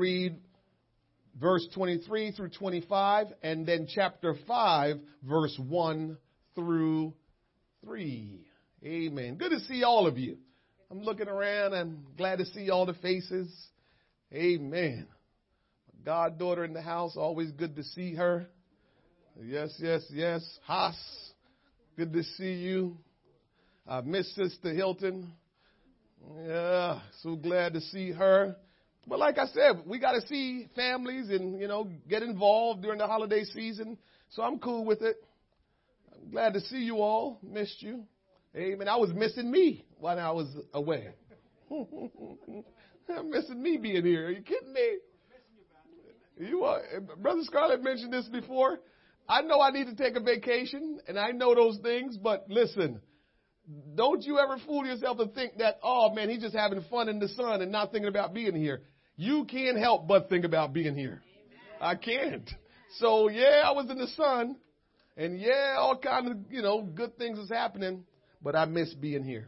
[0.00, 0.36] read
[1.38, 6.16] verse 23 through 25, and then chapter 5, verse 1
[6.54, 7.14] through
[7.84, 8.46] 3.
[8.84, 9.36] Amen.
[9.36, 10.38] Good to see all of you.
[10.90, 11.74] I'm looking around.
[11.74, 13.54] I'm glad to see all the faces.
[14.32, 15.06] Amen.
[16.04, 18.46] Goddaughter in the house, always good to see her.
[19.42, 20.42] Yes, yes, yes.
[20.66, 20.96] Haas,
[21.96, 22.96] good to see you.
[23.86, 25.30] I miss Sister Hilton.
[26.46, 28.56] Yeah, so glad to see her.
[29.10, 32.98] But like I said, we got to see families and, you know, get involved during
[32.98, 33.98] the holiday season.
[34.30, 35.16] So I'm cool with it.
[36.14, 37.40] I'm glad to see you all.
[37.42, 38.04] Missed you.
[38.54, 38.86] Amen.
[38.86, 41.08] I was missing me when I was away.
[41.72, 44.28] I'm missing me being here.
[44.28, 44.98] Are you kidding me?
[46.38, 46.80] You are,
[47.18, 48.78] Brother Scarlett mentioned this before.
[49.28, 53.00] I know I need to take a vacation and I know those things, but listen,
[53.96, 57.18] don't you ever fool yourself and think that, oh man, he's just having fun in
[57.18, 58.82] the sun and not thinking about being here.
[59.20, 61.20] You can't help but think about being here.
[61.78, 62.50] I can't.
[62.96, 64.56] So yeah, I was in the sun
[65.14, 68.04] and yeah, all kind of, you know, good things is happening,
[68.40, 69.46] but I miss being here.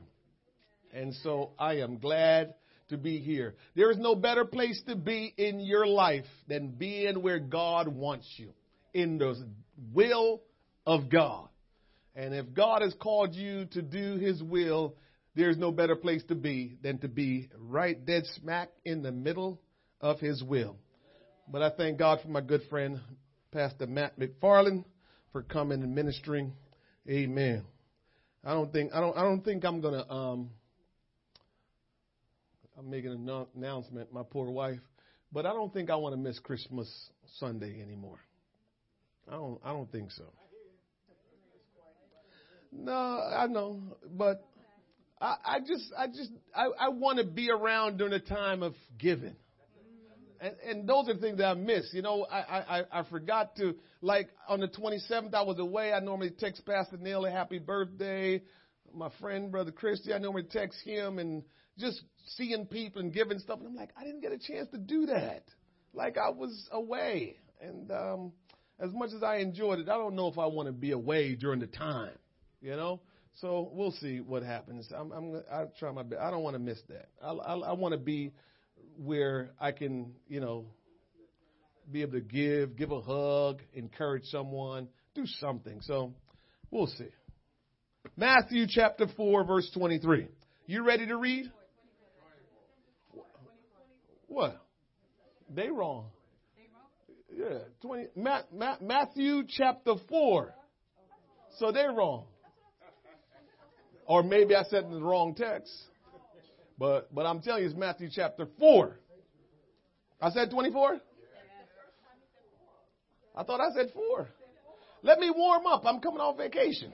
[0.93, 2.53] And so I am glad
[2.91, 3.55] to be here.
[3.75, 8.27] There is no better place to be in your life than being where God wants
[8.37, 8.53] you,
[8.93, 9.43] in the
[9.95, 10.43] will
[10.85, 11.49] of God.
[12.15, 14.97] And if God has called you to do His will,
[15.35, 19.62] there's no better place to be than to be right dead smack in the middle
[20.03, 20.77] of His will.
[21.49, 23.01] But I thank God for my good friend,
[23.53, 24.85] Pastor Matt McFarland,
[25.33, 26.53] for coming and ministering.
[27.09, 27.65] Amen.
[28.45, 30.51] I don't think I don't I don't think I'm gonna um
[32.79, 34.81] I'm making an announcement, my poor wife,
[35.33, 36.89] but I don't think I want to miss Christmas
[37.39, 38.19] Sunday anymore.
[39.29, 40.25] I don't I don't think so.
[42.73, 43.81] No, I know,
[44.17, 44.43] but
[45.21, 48.75] I, I just, I just, I, I want to be around during the time of
[48.99, 49.37] giving.
[50.43, 51.89] And, and those are things that I miss.
[51.93, 55.93] You know, I, I, I forgot to, like, on the 27th, I was away.
[55.93, 58.43] I normally text Pastor Neil a happy birthday.
[58.93, 61.45] My friend, Brother Christy, I normally text him and
[61.79, 62.03] just
[62.37, 63.61] seeing people and giving stuff.
[63.61, 65.45] And I'm like, I didn't get a chance to do that.
[65.95, 67.37] Like, I was away.
[67.61, 68.33] And um,
[68.81, 71.37] as much as I enjoyed it, I don't know if I want to be away
[71.37, 72.11] during the time
[72.63, 73.01] you know.
[73.41, 74.89] So we'll see what happens.
[74.97, 76.21] I'm, I'm I try my best.
[76.23, 77.09] I don't want to miss that.
[77.23, 78.33] I, I, I want to be
[78.97, 80.67] where I can, you know,
[81.91, 85.81] be able to give, give a hug, encourage someone, do something.
[85.83, 86.13] So
[86.71, 87.09] we'll see.
[88.17, 90.29] Matthew chapter 4, verse 23.
[90.67, 91.51] You ready to read?
[94.29, 94.65] What?
[95.55, 96.07] They wrong.
[97.35, 100.55] Yeah, 20, Ma, Ma, Matthew chapter 4.
[101.59, 102.25] So they're wrong.
[104.07, 105.73] Or maybe I said in the wrong text.
[106.83, 108.99] But but I'm telling you, it's Matthew chapter 4.
[110.21, 111.01] I said 24?
[113.37, 114.29] I thought I said 4.
[115.05, 115.85] Let me warm up.
[115.87, 116.93] I'm coming off vacation.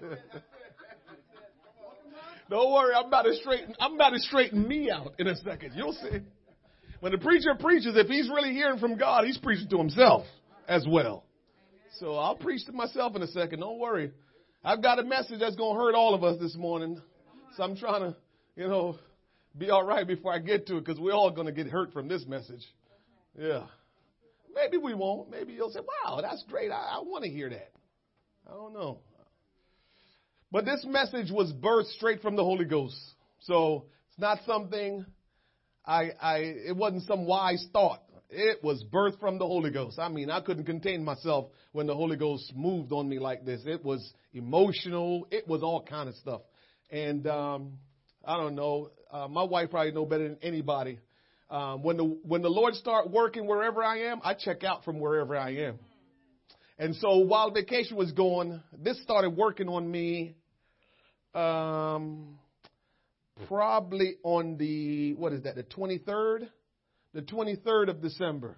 [2.48, 5.74] Don't worry, I'm about to straighten I'm about to straighten me out in a second.
[5.76, 6.20] You'll see.
[7.00, 10.24] When the preacher preaches, if he's really hearing from God, he's preaching to himself
[10.66, 11.24] as well.
[11.98, 13.60] So I'll preach to myself in a second.
[13.60, 14.12] Don't worry.
[14.64, 17.02] I've got a message that's going to hurt all of us this morning.
[17.56, 18.16] So I'm trying to,
[18.56, 18.98] you know,
[19.56, 21.92] be all right before I get to it because we're all going to get hurt
[21.92, 22.64] from this message.
[23.38, 23.66] Yeah.
[24.54, 25.30] Maybe we won't.
[25.30, 26.70] Maybe you'll say, wow, that's great.
[26.70, 27.72] I, I want to hear that.
[28.46, 28.98] I don't know.
[30.52, 32.96] But this message was birthed straight from the Holy Ghost.
[33.40, 35.04] So it's not something
[35.84, 38.02] I, I, it wasn't some wise thought.
[38.30, 39.98] It was birthed from the Holy Ghost.
[39.98, 43.62] I mean, I couldn't contain myself when the Holy Ghost moved on me like this.
[43.64, 45.26] It was emotional.
[45.30, 46.42] It was all kind of stuff.
[46.90, 47.72] And um,
[48.24, 48.90] I don't know.
[49.10, 50.98] Uh, my wife probably know better than anybody.
[51.50, 55.00] Um, when the when the Lord start working wherever I am, I check out from
[55.00, 55.78] wherever I am.
[56.78, 60.34] And so while vacation was going, this started working on me.
[61.34, 62.38] Um,
[63.46, 65.56] probably on the what is that?
[65.56, 66.48] The twenty third
[67.12, 68.56] the 23rd of December,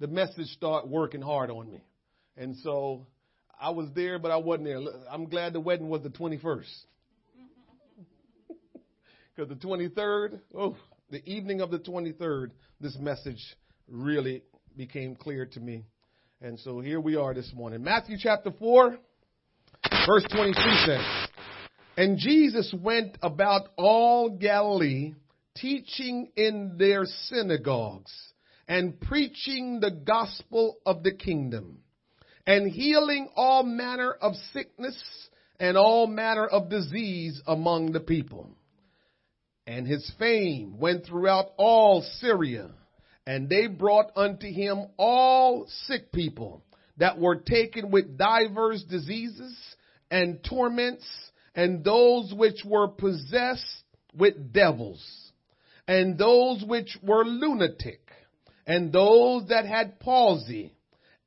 [0.00, 1.82] the message started working hard on me.
[2.36, 3.06] And so
[3.60, 4.80] I was there, but I wasn't there.
[5.10, 6.70] I'm glad the wedding was the 21st.
[9.34, 10.76] Because the 23rd, oh,
[11.10, 12.50] the evening of the 23rd,
[12.80, 13.42] this message
[13.88, 14.42] really
[14.76, 15.84] became clear to me.
[16.42, 17.82] And so here we are this morning.
[17.82, 18.98] Matthew chapter 4,
[20.06, 21.28] verse 22 says,
[21.96, 25.14] And Jesus went about all Galilee
[25.56, 28.12] teaching in their synagogues
[28.68, 31.78] and preaching the gospel of the kingdom
[32.46, 35.02] and healing all manner of sickness
[35.58, 38.50] and all manner of disease among the people.
[39.66, 42.70] And his fame went throughout all Syria,
[43.26, 46.64] and they brought unto him all sick people
[46.96, 49.56] that were taken with divers diseases
[50.10, 51.06] and torments,
[51.54, 55.32] and those which were possessed with devils,
[55.86, 58.00] and those which were lunatic,
[58.66, 60.74] and those that had palsy,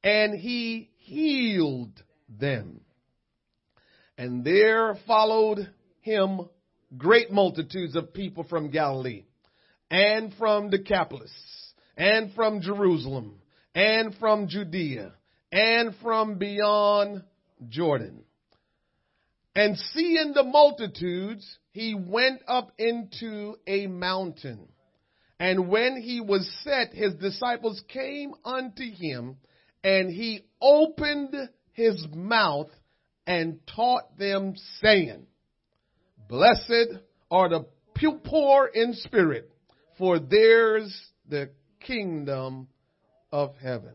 [0.04, 2.82] and he healed them.
[4.18, 5.70] And there followed
[6.02, 6.42] him
[6.98, 9.26] great multitudes of people from Galilee
[9.90, 11.32] and from Decapolis
[11.98, 13.42] and from Jerusalem
[13.74, 15.14] and from Judea
[15.52, 17.24] and from beyond
[17.70, 18.24] Jordan.
[19.56, 24.68] And seeing the multitudes, he went up into a mountain.
[25.40, 29.38] And when he was set, his disciples came unto him,
[29.84, 31.36] and he opened
[31.72, 32.70] his mouth
[33.28, 35.26] and taught them, saying,
[36.28, 37.00] Blessed
[37.30, 37.66] are the
[38.24, 39.52] poor in spirit,
[39.98, 40.94] for theirs
[41.30, 42.68] the kingdom
[43.32, 43.94] of heaven.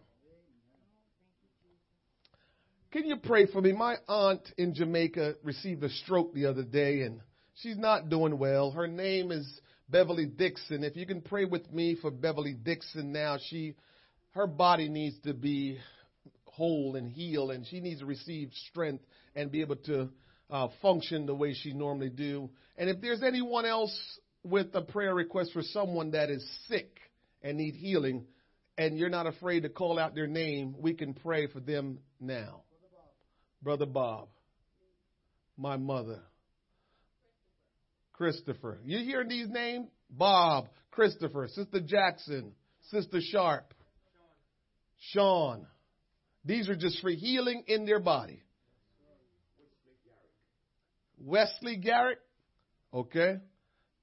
[2.93, 3.73] Can you pray for me?
[3.73, 7.21] My aunt in Jamaica received a stroke the other day and
[7.55, 8.73] she's not doing well.
[8.73, 10.83] Her name is Beverly Dixon.
[10.83, 13.77] If you can pray with me for Beverly Dixon now, she
[14.33, 15.79] her body needs to be
[16.45, 19.05] whole and heal and she needs to receive strength
[19.35, 20.09] and be able to
[20.51, 22.51] uh, function the way she normally do.
[22.77, 23.95] And if there's anyone else
[24.43, 26.99] with a prayer request for someone that is sick
[27.43, 28.27] and need healing
[28.77, 32.63] and you're not afraid to call out their name, we can pray for them now.
[33.63, 34.29] Brother Bob,
[35.59, 36.21] my mother,
[38.15, 38.79] Christopher.
[38.85, 39.89] You hear these names?
[40.09, 42.53] Bob, Christopher, Sister Jackson,
[42.91, 43.75] Sister Sharp,
[45.13, 45.67] Sean.
[46.45, 48.43] These are just for healing in their body.
[51.21, 52.19] Wesley Garrett.
[52.93, 53.37] Okay.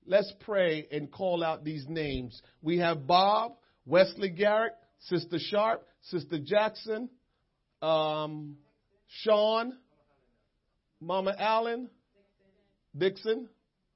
[0.06, 2.42] Let's pray and call out these names.
[2.62, 3.54] We have Bob,
[3.86, 7.10] Wesley Garrett, Sister Sharp, Sister Jackson,
[7.82, 8.56] um,
[9.24, 9.74] Sean,
[11.02, 11.90] Mama Allen,
[12.98, 13.50] Dixon.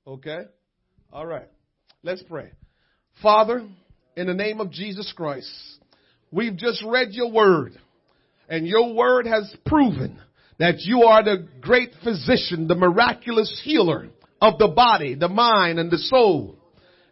[0.05, 0.41] Okay.
[1.13, 1.47] All right.
[2.03, 2.51] Let's pray.
[3.21, 3.65] Father,
[4.17, 5.49] in the name of Jesus Christ,
[6.31, 7.73] we've just read your word
[8.49, 10.19] and your word has proven
[10.61, 14.09] that you are the great physician, the miraculous healer
[14.39, 16.55] of the body, the mind, and the soul.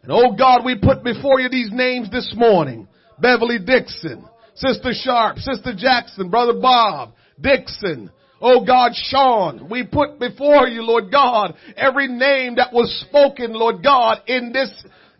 [0.02, 2.86] And oh God, we put before you these names this morning.
[3.18, 4.24] Beverly Dixon,
[4.54, 8.10] Sister Sharp, Sister Jackson, Brother Bob, Dixon,
[8.42, 13.82] Oh God, Sean, we put before you, Lord God, every name that was spoken, Lord
[13.82, 14.70] God, in this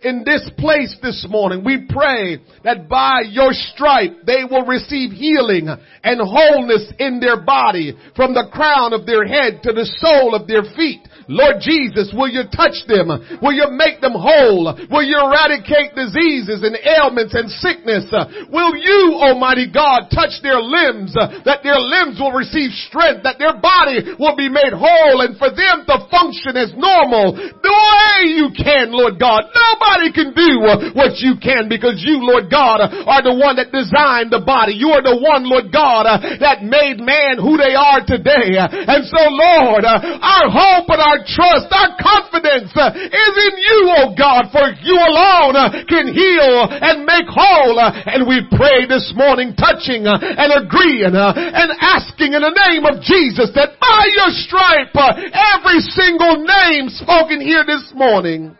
[0.02, 1.64] in this place this morning.
[1.64, 5.68] We pray that by your stripe they will receive healing
[6.02, 10.46] and wholeness in their body from the crown of their head to the sole of
[10.46, 11.00] their feet.
[11.30, 13.06] Lord Jesus, will you touch them?
[13.38, 14.74] Will you make them whole?
[14.90, 18.10] Will you eradicate diseases and ailments and sickness?
[18.50, 23.54] Will you, Almighty God, touch their limbs, that their limbs will receive strength, that their
[23.62, 28.50] body will be made whole and for them to function as normal the way you
[28.50, 29.46] can, Lord God.
[29.54, 30.66] Nobody can do
[30.98, 34.74] what you can because you, Lord God, are the one that designed the body.
[34.74, 38.58] You are the one, Lord God, that made man who they are today.
[38.58, 44.08] And so, Lord, our hope and our trust, our confidence uh, is in you, oh
[44.16, 47.78] God, for you alone uh, can heal and make whole.
[47.78, 53.02] Uh, and we pray this morning touching and agreeing and asking in the name of
[53.02, 58.56] Jesus that by your stripe, every single name spoken here this morning,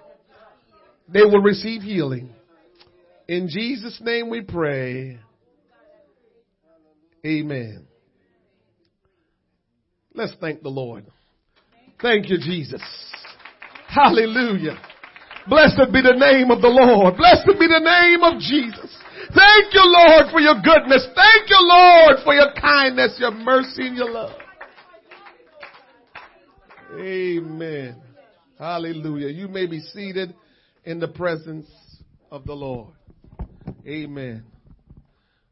[1.09, 2.31] they will receive healing.
[3.29, 5.19] In Jesus' name we pray.
[7.25, 7.87] Amen.
[10.15, 11.07] Let's thank the Lord.
[12.03, 12.83] Thank you, Jesus.
[13.89, 14.81] Hallelujah.
[15.49, 17.17] Blessed be the name of the Lord.
[17.17, 18.97] Blessed be the name of Jesus.
[19.35, 21.07] Thank you, Lord, for your goodness.
[21.15, 24.37] Thank you, Lord, for your kindness, your mercy, and your love.
[26.99, 27.97] Amen.
[28.59, 29.29] Hallelujah.
[29.29, 30.35] You may be seated
[30.85, 31.69] in the presence
[32.31, 32.95] of the Lord.
[33.87, 34.45] Amen.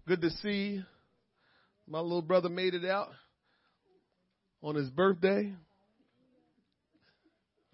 [0.06, 0.82] Good to see you.
[1.86, 3.10] my little brother made it out
[4.62, 5.52] on his birthday.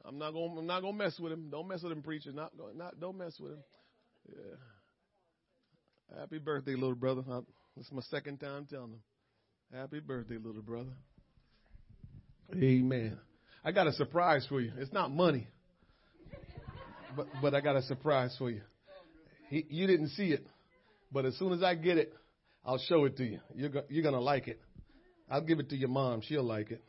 [0.05, 1.49] I'm not gonna I'm not gonna mess with him.
[1.51, 2.33] Don't mess with him, preacher.
[2.33, 3.65] Not not don't mess with him.
[4.29, 4.57] Yeah.
[6.19, 7.23] Happy birthday, little brother.
[7.77, 9.01] This is my second time telling him.
[9.73, 10.93] Happy birthday, little brother.
[12.55, 13.19] Amen.
[13.65, 14.73] I got a surprise for you.
[14.77, 15.49] It's not money,
[17.17, 18.61] but but I got a surprise for you.
[19.49, 20.47] He, you didn't see it,
[21.11, 22.13] but as soon as I get it,
[22.65, 23.41] I'll show it to you.
[23.55, 24.61] You're go, you're gonna like it.
[25.31, 26.21] I'll give it to your mom.
[26.21, 26.83] She'll like it.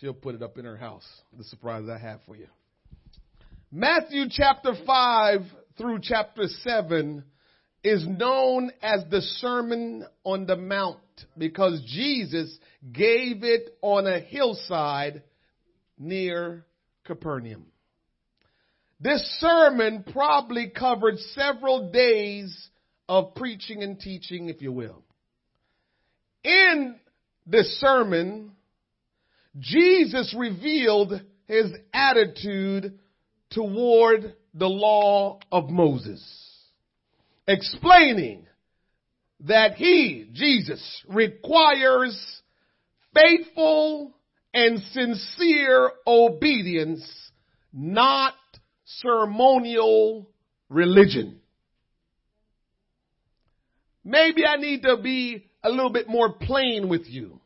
[0.00, 1.06] She'll put it up in her house.
[1.36, 2.48] The surprise I have for you.
[3.70, 5.40] Matthew chapter 5
[5.78, 7.24] through chapter 7
[7.82, 10.98] is known as the Sermon on the Mount
[11.36, 12.56] because Jesus
[12.92, 15.22] gave it on a hillside
[15.98, 16.64] near
[17.04, 17.66] Capernaum.
[19.00, 22.68] This sermon probably covered several days
[23.08, 25.02] of preaching and teaching, if you will.
[26.42, 26.96] In
[27.46, 28.52] this sermon,
[29.58, 31.12] Jesus revealed
[31.46, 32.98] his attitude
[33.50, 36.22] toward the law of Moses,
[37.46, 38.46] explaining
[39.40, 42.42] that he, Jesus, requires
[43.14, 44.14] faithful
[44.52, 47.04] and sincere obedience,
[47.72, 48.34] not
[48.84, 50.28] ceremonial
[50.68, 51.40] religion.
[54.04, 57.40] Maybe I need to be a little bit more plain with you.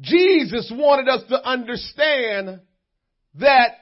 [0.00, 2.60] Jesus wanted us to understand
[3.36, 3.76] that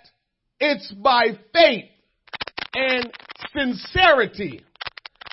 [0.61, 1.90] it's by faith
[2.75, 3.11] and
[3.57, 4.62] sincerity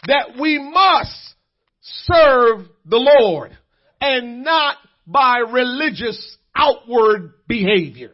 [0.07, 1.35] that we must
[1.81, 3.57] serve the Lord
[4.01, 8.11] and not by religious outward behavior.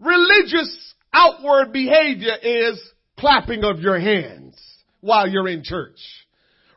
[0.00, 2.80] Religious outward behavior is
[3.18, 4.60] clapping of your hands
[5.00, 5.98] while you're in church.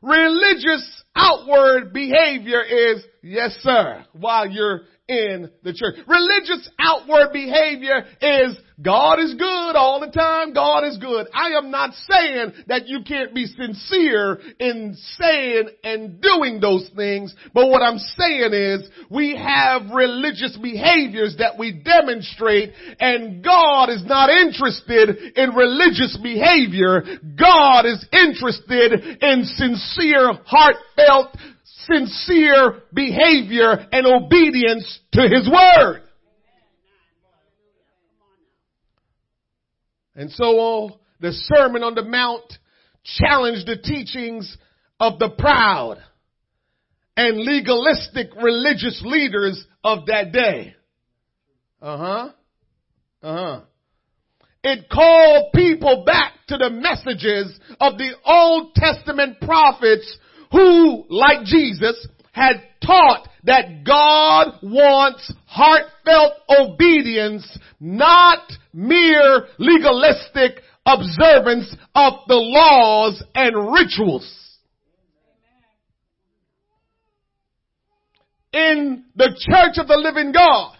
[0.01, 5.95] Religious outward behavior is yes sir while you're in the church.
[6.07, 10.53] Religious outward behavior is God is good all the time.
[10.53, 11.27] God is good.
[11.33, 17.33] I am not saying that you can't be sincere in saying and doing those things,
[17.53, 24.03] but what I'm saying is we have religious behaviors that we demonstrate and God is
[24.05, 27.03] not interested in religious behavior.
[27.37, 31.37] God is interested in sincere, heartfelt
[31.87, 36.01] sincere behavior and obedience to His Word.
[40.15, 42.53] And so all the Sermon on the Mount
[43.03, 44.57] challenged the teachings
[44.99, 45.97] of the proud
[47.17, 50.75] and legalistic religious leaders of that day.
[51.81, 52.29] Uh huh.
[53.21, 53.61] Uh huh.
[54.63, 60.17] It called people back to the messages of the Old Testament prophets
[60.55, 67.45] who, like Jesus, had taught that God wants heartfelt obedience,
[67.79, 68.39] not
[68.73, 74.57] mere legalistic observance of the laws and rituals.
[78.53, 80.77] In the church of the living God,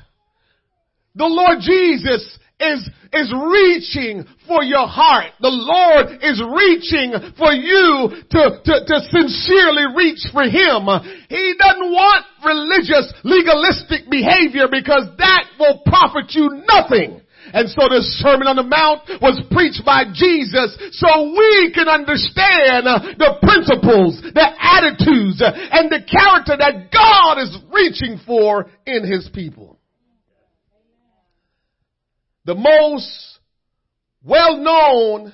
[1.16, 5.36] the Lord Jesus is, is reaching for your heart.
[5.42, 10.88] The Lord is reaching for you to, to, to sincerely reach for Him.
[11.28, 17.22] He doesn't want religious, legalistic behavior because that will profit you nothing.
[17.54, 22.90] And so the Sermon on the Mount was preached by Jesus so we can understand
[23.22, 29.75] the principles, the attitudes, and the character that God is reaching for in His people
[32.46, 33.40] the most
[34.24, 35.34] well known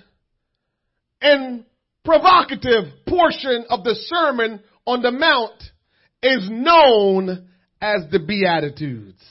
[1.22, 1.65] and
[2.03, 5.62] provocative portion of the Sermon on the Mount
[6.24, 7.50] is known
[7.80, 9.24] as the Beatitudes.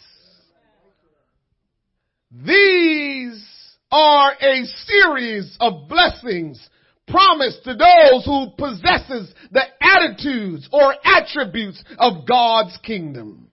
[2.30, 3.44] These
[3.90, 6.68] are a series of blessings
[7.08, 13.49] promised to those who possesses the attitudes or attributes of God's kingdom.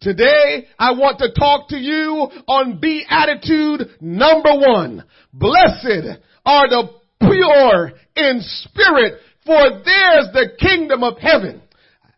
[0.00, 5.04] Today, I want to talk to you on beatitude number one.
[5.34, 6.88] Blessed are the
[7.20, 11.60] pure in spirit, for theirs the kingdom of heaven.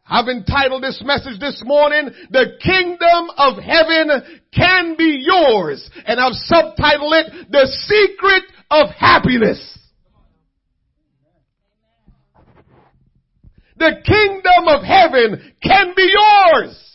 [0.06, 5.88] I've entitled this message this morning, The Kingdom of Heaven Can Be Yours.
[6.06, 9.78] And I've subtitled it, The Secret of Happiness.
[13.76, 16.91] The kingdom of heaven can be yours.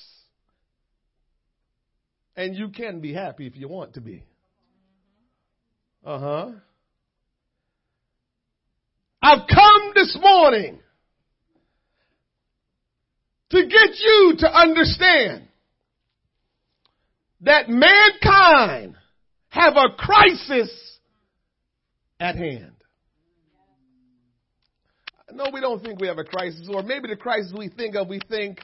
[2.38, 4.24] And you can be happy if you want to be.
[6.06, 6.52] Uh huh.
[9.22, 10.80] I've come this morning
[13.50, 15.48] to get you to understand
[17.42, 18.96] that mankind
[19.50, 20.72] have a crisis
[22.20, 22.74] at hand.
[25.34, 28.08] No, we don't think we have a crisis, or maybe the crisis we think of,
[28.08, 28.60] we think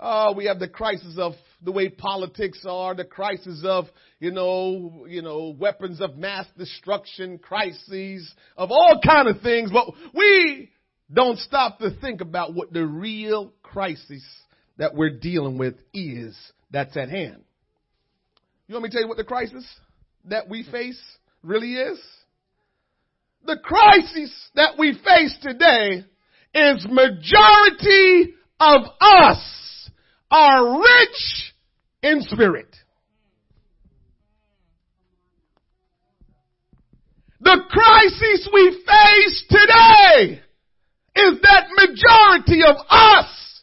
[0.00, 3.86] uh, we have the crisis of the way politics are, the crisis of,
[4.18, 9.86] you know, you know, weapons of mass destruction, crises of all kind of things, but
[10.14, 10.70] we
[11.12, 14.24] don't stop to think about what the real crisis
[14.78, 16.36] that we're dealing with is
[16.70, 17.44] that's at hand.
[18.66, 19.66] You want me to tell you what the crisis
[20.24, 21.00] that we face
[21.42, 22.00] really is?
[23.44, 26.04] The crisis that we face today
[26.54, 29.90] is majority of us
[30.30, 31.51] are rich
[32.02, 32.76] in spirit.
[37.40, 40.40] The crisis we face today
[41.16, 43.62] is that majority of us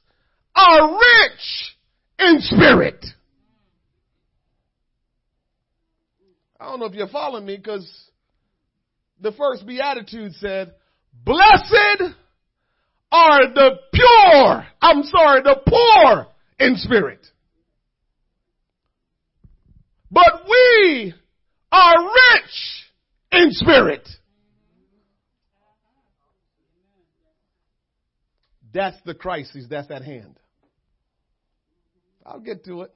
[0.55, 1.75] are rich
[2.19, 3.05] in spirit.
[6.59, 7.89] I don't know if you're following me because
[9.21, 10.73] the first beatitude said,
[11.23, 12.15] blessed
[13.11, 16.27] are the pure, I'm sorry, the poor
[16.59, 17.25] in spirit.
[20.11, 21.13] But we
[21.71, 22.83] are rich
[23.31, 24.07] in spirit.
[28.73, 30.39] That's the crisis that's at hand.
[32.25, 32.93] I'll get to it.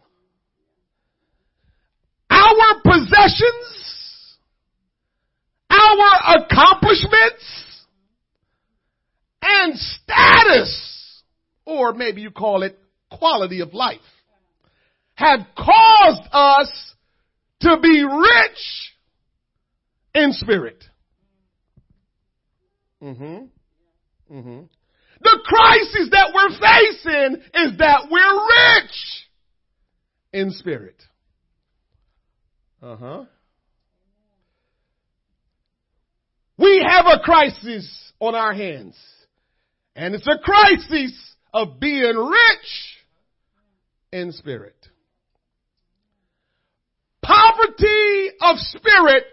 [2.30, 4.38] Our possessions,
[5.70, 7.86] our accomplishments,
[9.42, 11.24] and status,
[11.66, 12.80] or maybe you call it
[13.10, 14.00] quality of life,
[15.16, 16.94] have caused us
[17.64, 18.94] to be rich
[20.14, 20.84] in spirit.
[23.02, 23.46] Mm-hmm.
[24.34, 24.62] Mm-hmm.
[25.22, 29.24] The crisis that we're facing is that we're rich
[30.34, 31.02] in spirit.
[32.82, 33.24] Uh huh.
[36.58, 38.98] We have a crisis on our hands.
[39.96, 42.98] And it's a crisis of being rich
[44.12, 44.76] in spirit.
[47.22, 49.24] Poverty of spirit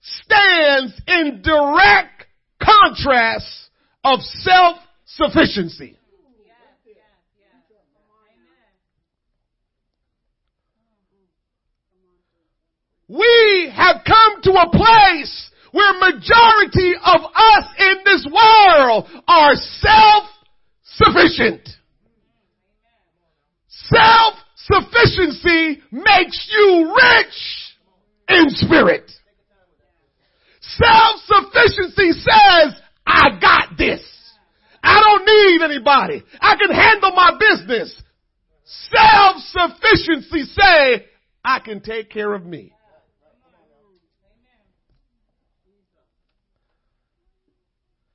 [0.00, 2.26] stands in direct
[2.62, 3.70] contrast
[4.04, 5.96] of self-sufficiency.
[13.08, 21.68] We have come to a place where majority of us in this world are self-sufficient.
[23.68, 27.59] Self-sufficiency makes you rich
[28.30, 29.10] in spirit.
[30.60, 34.02] Self-sufficiency says, I got this.
[34.82, 36.22] I don't need anybody.
[36.40, 38.02] I can handle my business.
[38.64, 41.06] Self-sufficiency say,
[41.44, 42.72] I can take care of me.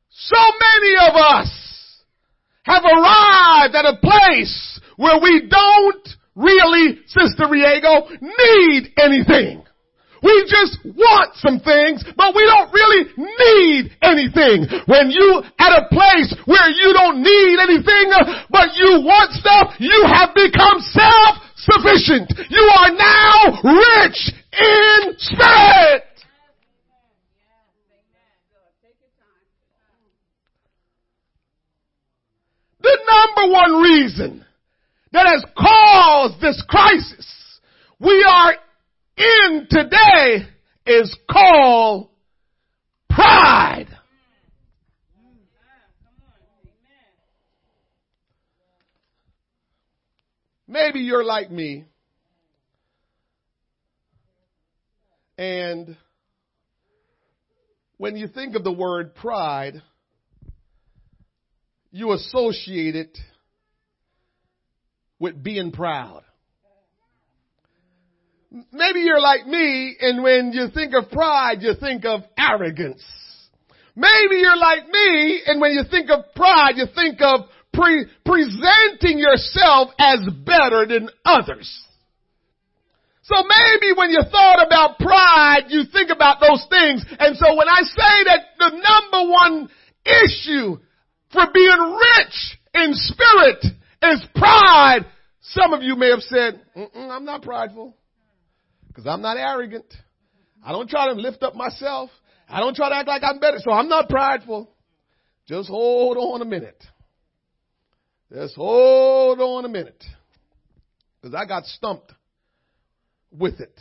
[0.10, 2.02] So many of us
[2.64, 9.64] have arrived at a place where we don't really, Sister Riego, need anything.
[10.26, 14.66] We just want some things, but we don't really need anything.
[14.90, 19.78] When you at a place where you don't need anything, uh, but you want stuff,
[19.78, 22.34] you have become self-sufficient.
[22.50, 26.10] You are now rich in spirit.
[32.82, 34.46] The number one reason
[35.12, 37.36] that has caused this crisis
[38.00, 38.56] we are
[39.18, 40.48] in today
[40.86, 42.10] is called
[43.10, 43.88] pride.
[50.68, 51.86] Maybe you're like me
[55.38, 55.98] and
[57.98, 59.82] when you think of the word pride,
[61.92, 63.18] you associate it
[65.20, 66.24] with being proud.
[68.72, 73.04] Maybe you're like me and when you think of pride, you think of arrogance.
[73.96, 79.20] Maybe you're like me and when you think of pride, you think of pre- presenting
[79.20, 81.70] yourself as better than others.
[83.24, 87.04] So maybe when you thought about pride, you think about those things.
[87.20, 89.70] And so when I say that the number one
[90.06, 90.78] issue
[91.34, 93.66] for being rich in spirit
[94.04, 95.06] is pride,
[95.42, 96.62] some of you may have said,
[96.96, 97.98] I'm not prideful.
[98.96, 99.94] Because I'm not arrogant.
[100.64, 102.10] I don't try to lift up myself.
[102.48, 103.58] I don't try to act like I'm better.
[103.60, 104.70] So I'm not prideful.
[105.48, 106.82] Just hold on a minute.
[108.32, 110.02] Just hold on a minute.
[111.22, 112.14] Because I got stumped
[113.32, 113.78] with it.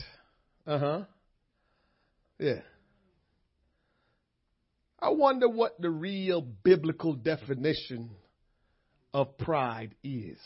[0.66, 1.00] Uh huh.
[2.40, 2.60] Yeah.
[4.98, 8.10] I wonder what the real biblical definition
[9.12, 10.38] of pride is.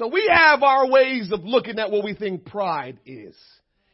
[0.00, 3.36] So we have our ways of looking at what we think pride is.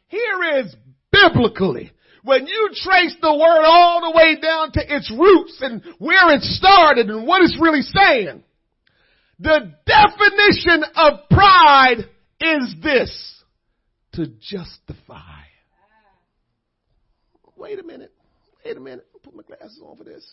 [0.07, 0.73] Here is
[1.11, 1.91] biblically.
[2.23, 6.43] When you trace the word all the way down to its roots and where it
[6.43, 8.41] started and what it's really saying,
[9.37, 12.05] the definition of pride
[12.39, 13.43] is this
[14.13, 15.41] to justify.
[17.57, 18.13] Wait a minute.
[18.63, 19.05] Wait a minute.
[19.13, 20.25] I'll put my glasses on for this.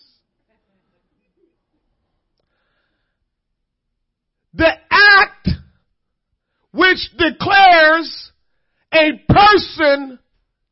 [4.55, 5.49] The act
[6.75, 8.33] which declares
[8.93, 10.19] a person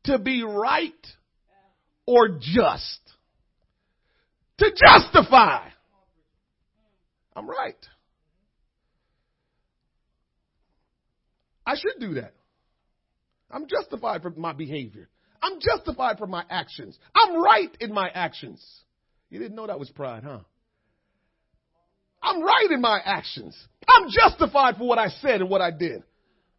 [0.03, 0.93] to be right
[2.05, 2.99] or just.
[4.57, 5.67] To justify.
[7.35, 7.75] I'm right.
[11.65, 12.33] I should do that.
[13.49, 15.09] I'm justified for my behavior.
[15.41, 16.99] I'm justified for my actions.
[17.15, 18.63] I'm right in my actions.
[19.29, 20.39] You didn't know that was pride, huh?
[22.23, 23.55] I'm right in my actions.
[23.87, 26.03] I'm justified for what I said and what I did.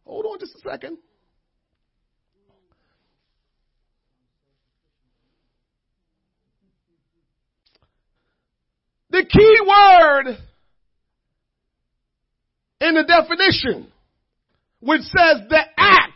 [0.05, 0.97] Hold on just a second.
[9.09, 10.37] The key word
[12.81, 13.91] in the definition,
[14.81, 16.11] which says the act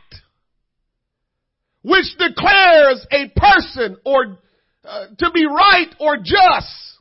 [1.82, 4.38] which declares a person or
[4.84, 7.00] uh, to be right or just.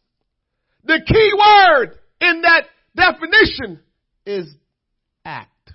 [0.84, 3.80] The key word in that definition
[4.26, 4.46] is
[5.24, 5.72] act.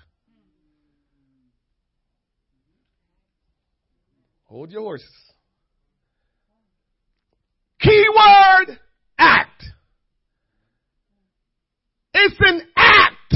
[4.44, 5.08] Hold your horses.
[7.80, 8.78] Keyword
[9.18, 9.64] act.
[12.14, 13.34] It's an act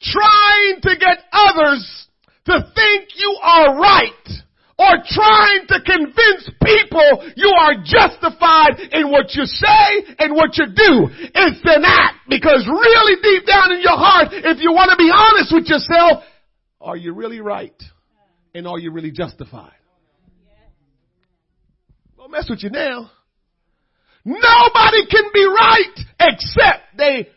[0.00, 2.08] trying to get others
[2.46, 4.28] to think you are right
[4.78, 10.66] or trying to convince people you are justified in what you say and what you
[10.66, 11.08] do.
[11.34, 15.10] It's an act because really deep down in your heart, if you want to be
[15.12, 16.24] honest with yourself,
[16.80, 17.74] are you really right?
[18.54, 19.72] And are you really justified?
[22.16, 23.10] Don't mess with you now.
[24.24, 27.28] Nobody can be right except they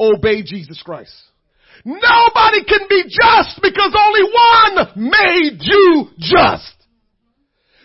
[0.00, 1.12] obey Jesus Christ.
[1.84, 6.77] Nobody can be just because only one made you just.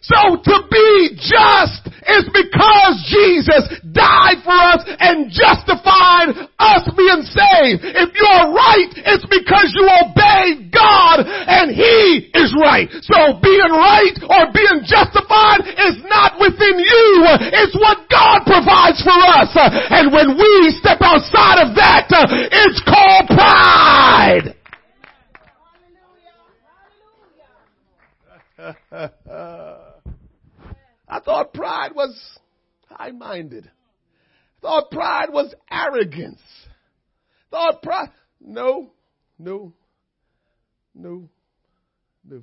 [0.03, 7.87] So to be just is because Jesus died for us and justified us being saved.
[7.87, 12.91] If you're right, it's because you obey God and He is right.
[12.99, 17.23] So being right or being justified is not within you.
[17.55, 19.55] It's what God provides for us.
[19.55, 20.51] And when we
[20.83, 22.11] step outside of that,
[22.51, 24.51] it's called pride.
[31.13, 32.19] I thought pride was
[32.89, 33.69] high minded.
[34.63, 36.41] Thought pride was arrogance.
[37.51, 38.09] Thought pride,
[38.41, 38.89] no,
[39.37, 39.73] no,
[40.95, 41.29] no,
[42.27, 42.41] no.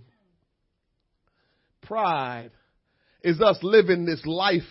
[1.83, 2.52] Pride
[3.24, 4.62] is us living this life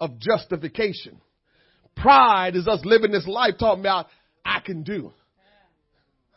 [0.00, 1.20] of justification.
[1.94, 4.08] Pride is us living this life talking about,
[4.44, 5.12] I can do.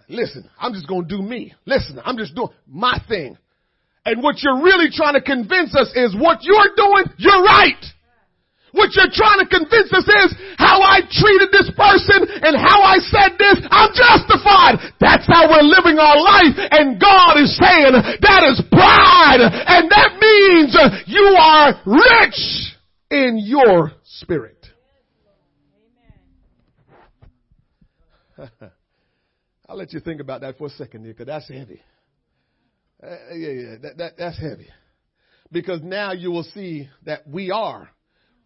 [0.08, 1.56] Listen, I'm just going to do me.
[1.66, 3.40] Listen, I'm just doing my thing.
[4.06, 7.82] And what you're really trying to convince us is what you're doing, you're right.
[8.76, 13.00] What you're trying to convince us is how I treated this person and how I
[13.00, 14.94] said this, I'm justified.
[15.00, 16.60] That's how we're living our life.
[16.60, 19.40] And God is saying that is pride.
[19.42, 20.76] And that means
[21.08, 22.76] you are rich
[23.10, 24.68] in your spirit.
[29.70, 31.82] I'll let you think about that for a second, because that's heavy.
[33.06, 34.68] Uh, yeah, yeah, that, that, that's heavy.
[35.52, 37.90] Because now you will see that we are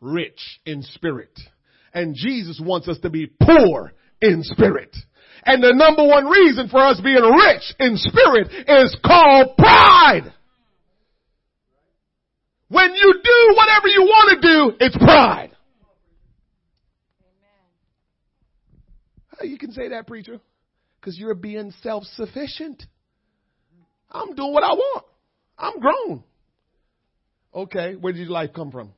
[0.01, 1.31] rich in spirit.
[1.93, 4.95] And Jesus wants us to be poor in spirit.
[5.45, 10.33] And the number one reason for us being rich in spirit is called pride.
[12.67, 15.51] When you do whatever you want to do, it's pride.
[19.41, 20.41] You can say that, preacher?
[20.99, 22.83] Because you're being self-sufficient.
[24.11, 25.05] I'm doing what I want.
[25.57, 26.23] I'm grown.
[27.53, 28.91] Okay, where did your life come from?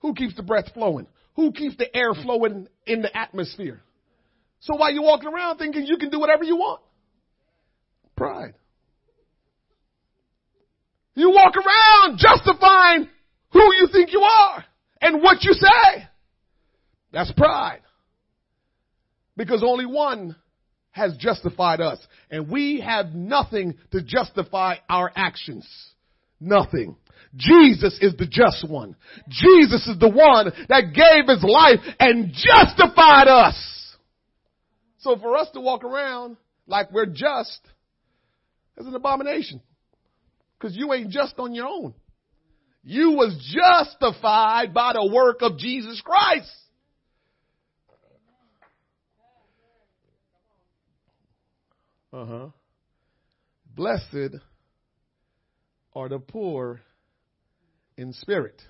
[0.00, 1.06] Who keeps the breath flowing?
[1.36, 3.80] Who keeps the air flowing in the atmosphere?
[4.60, 6.80] So why you're walking around thinking you can do whatever you want?
[8.16, 8.54] Pride.
[11.14, 13.08] You walk around justifying
[13.52, 14.64] who you think you are
[15.00, 16.06] and what you say.
[17.12, 17.80] That's pride.
[19.36, 20.36] Because only one
[20.98, 21.98] has justified us.
[22.30, 25.66] And we have nothing to justify our actions.
[26.40, 26.96] Nothing.
[27.34, 28.96] Jesus is the just one.
[29.28, 33.96] Jesus is the one that gave his life and justified us.
[34.98, 37.60] So for us to walk around like we're just
[38.76, 39.60] is an abomination.
[40.60, 41.94] Cause you ain't just on your own.
[42.82, 46.50] You was justified by the work of Jesus Christ.
[52.12, 52.46] Uh huh.
[53.74, 54.36] Blessed
[55.94, 56.80] are the poor
[57.96, 58.60] in spirit.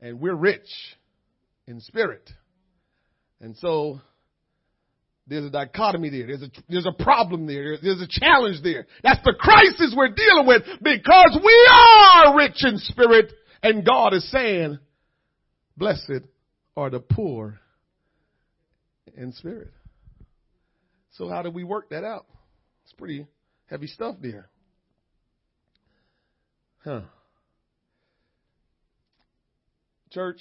[0.00, 0.68] And we're rich
[1.66, 2.28] in spirit.
[3.40, 4.00] And so
[5.26, 6.26] there's a dichotomy there.
[6.26, 7.76] There's a, there's a problem there.
[7.82, 8.86] There's a challenge there.
[9.02, 13.32] That's the crisis we're dealing with because we are rich in spirit
[13.62, 14.78] and God is saying,
[15.76, 16.22] blessed
[16.76, 17.58] are the poor
[19.16, 19.72] in spirit.
[21.16, 22.26] So how do we work that out?
[22.84, 23.26] It's pretty
[23.66, 24.48] heavy stuff there.
[26.84, 27.00] Huh.
[30.10, 30.40] Church,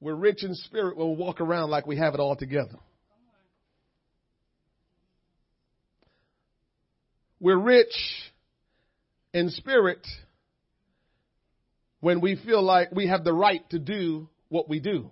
[0.00, 2.78] we're rich in spirit when we walk around like we have it all together.
[7.40, 7.94] We're rich
[9.32, 10.06] in spirit
[12.00, 15.10] when we feel like we have the right to do what we do.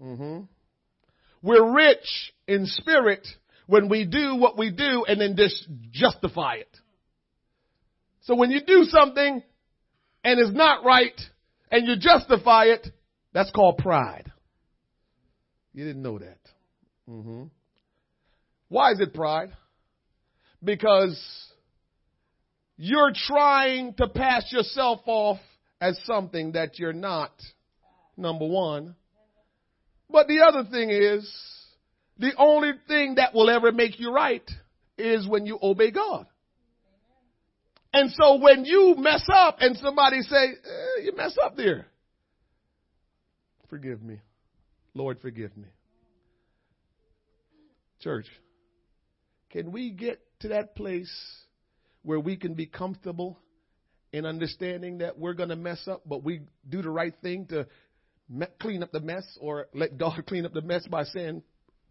[0.00, 0.44] Mm-hmm.
[1.44, 3.28] We're rich in spirit
[3.66, 6.74] when we do what we do and then just justify it.
[8.22, 9.42] So when you do something
[10.24, 11.20] and it's not right
[11.70, 12.88] and you justify it,
[13.34, 14.32] that's called pride.
[15.74, 16.38] You didn't know that.
[17.10, 17.42] Mm-hmm.
[18.68, 19.50] Why is it pride?
[20.62, 21.20] Because
[22.78, 25.40] you're trying to pass yourself off
[25.78, 27.32] as something that you're not,
[28.16, 28.94] number one.
[30.10, 31.28] But the other thing is,
[32.18, 34.48] the only thing that will ever make you right
[34.96, 36.26] is when you obey God.
[37.92, 41.86] And so when you mess up and somebody say, eh, you mess up there.
[43.68, 44.20] Forgive me.
[44.94, 45.68] Lord, forgive me.
[48.00, 48.26] Church,
[49.50, 51.12] can we get to that place
[52.02, 53.38] where we can be comfortable
[54.12, 57.66] in understanding that we're going to mess up, but we do the right thing to
[58.60, 61.42] clean up the mess or let God clean up the mess by saying,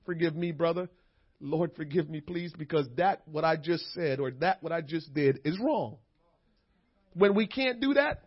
[0.06, 0.89] forgive me, brother.
[1.39, 5.13] Lord, forgive me, please, because that what I just said or that what I just
[5.13, 5.98] did is wrong.
[7.15, 8.24] When we can't do that,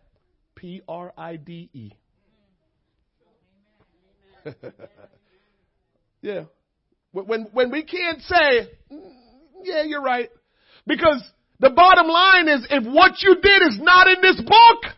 [0.55, 1.91] P R I D E.
[6.21, 6.43] yeah.
[7.11, 9.11] When, when we can't say, mm,
[9.63, 10.29] yeah, you're right.
[10.85, 11.23] Because
[11.59, 14.93] the bottom line is if what you did is not in this book,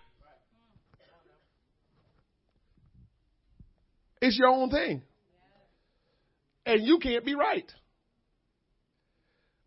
[4.22, 5.02] it's your own thing.
[6.66, 7.70] And you can't be right.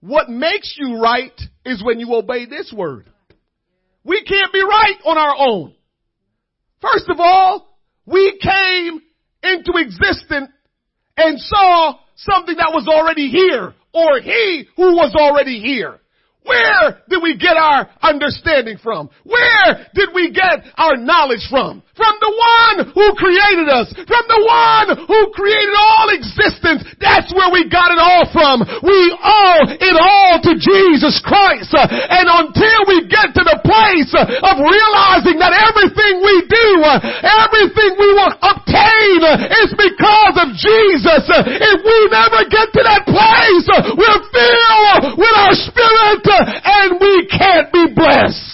[0.00, 3.08] What makes you right is when you obey this word.
[4.04, 5.74] We can't be right on our own.
[6.80, 9.00] First of all, we came
[9.42, 10.50] into existence
[11.16, 16.00] and saw something that was already here or he who was already here.
[16.42, 19.10] Where did we get our understanding from?
[19.22, 21.86] Where did we get our knowledge from?
[21.94, 23.94] From the one who created us.
[23.94, 26.82] From the one who created all existence.
[26.98, 28.66] That's where we got it all from.
[28.82, 31.70] We owe it all to Jesus Christ.
[31.78, 36.68] And until we get to the place of realizing that everything we do,
[37.22, 39.20] everything we will obtain
[39.62, 41.22] is because of Jesus.
[41.38, 47.72] If we never get to that place, we're filled with our spirit and we can't
[47.72, 48.48] be blessed.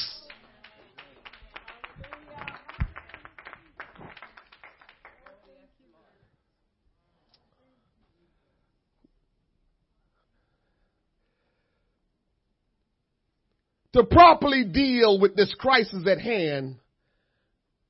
[13.95, 16.77] To properly deal with this crisis at hand,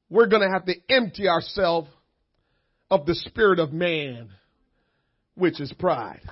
[0.09, 1.88] we're going to have to empty ourselves
[2.90, 4.31] of the spirit of man,
[5.35, 6.22] which is pride.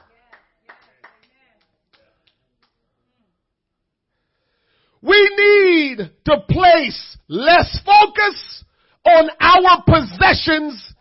[5.03, 8.65] We need to place less focus
[9.05, 10.95] on our possessions.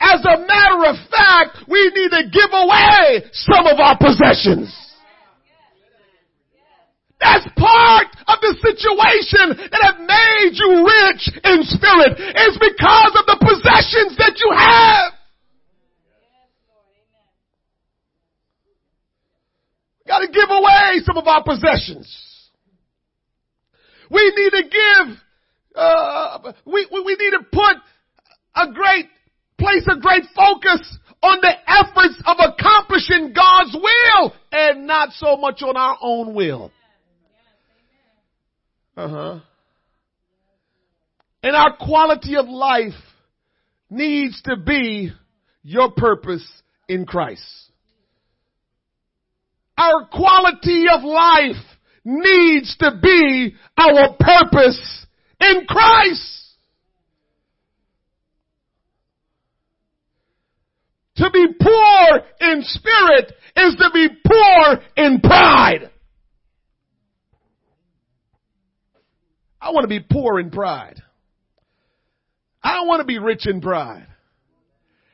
[0.00, 4.72] As a matter of fact, we need to give away some of our possessions.
[7.20, 12.14] That's part of the situation that have made you rich in spirit.
[12.16, 15.12] It's because of the possessions that you have.
[20.06, 22.27] Got to give away some of our possessions.
[24.10, 25.16] We need to give,
[25.74, 27.76] uh, we, we need to put
[28.54, 29.06] a great,
[29.58, 35.62] place a great focus on the efforts of accomplishing God's will and not so much
[35.62, 36.70] on our own will.
[38.96, 39.38] Uh huh.
[41.42, 42.94] And our quality of life
[43.90, 45.12] needs to be
[45.62, 46.46] your purpose
[46.88, 47.42] in Christ.
[49.76, 51.62] Our quality of life
[52.08, 55.06] needs to be our purpose
[55.40, 56.34] in Christ.
[61.16, 65.90] To be poor in spirit is to be poor in pride.
[69.60, 71.02] I want to be poor in pride.
[72.62, 74.06] I don't want to be rich in pride.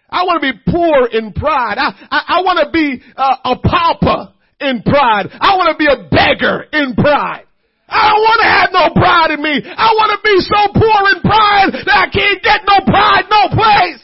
[0.08, 1.76] I want to be poor in pride.
[1.78, 5.28] I, I, I want to be uh, a pauper in pride.
[5.32, 7.44] I want to be a beggar in pride.
[7.88, 9.62] I don't want to have no pride in me.
[9.64, 13.48] I want to be so poor in pride that I can't get no pride no
[13.48, 14.00] place.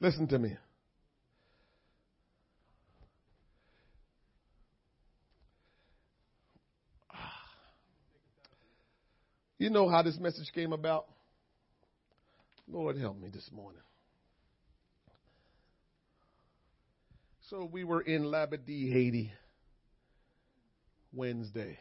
[0.00, 0.56] Listen to me.
[9.58, 11.06] You know how this message came about?
[12.66, 13.80] Lord, help me this morning.
[17.52, 19.30] So we were in Labadee, Haiti,
[21.12, 21.76] Wednesday.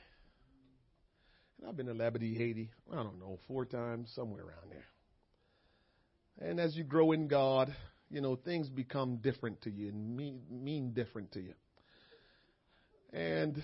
[1.58, 6.50] And I've been to Labadee, Haiti, I don't know, four times, somewhere around there.
[6.50, 7.74] And as you grow in God,
[8.10, 11.54] you know, things become different to you and mean, mean different to you.
[13.14, 13.64] And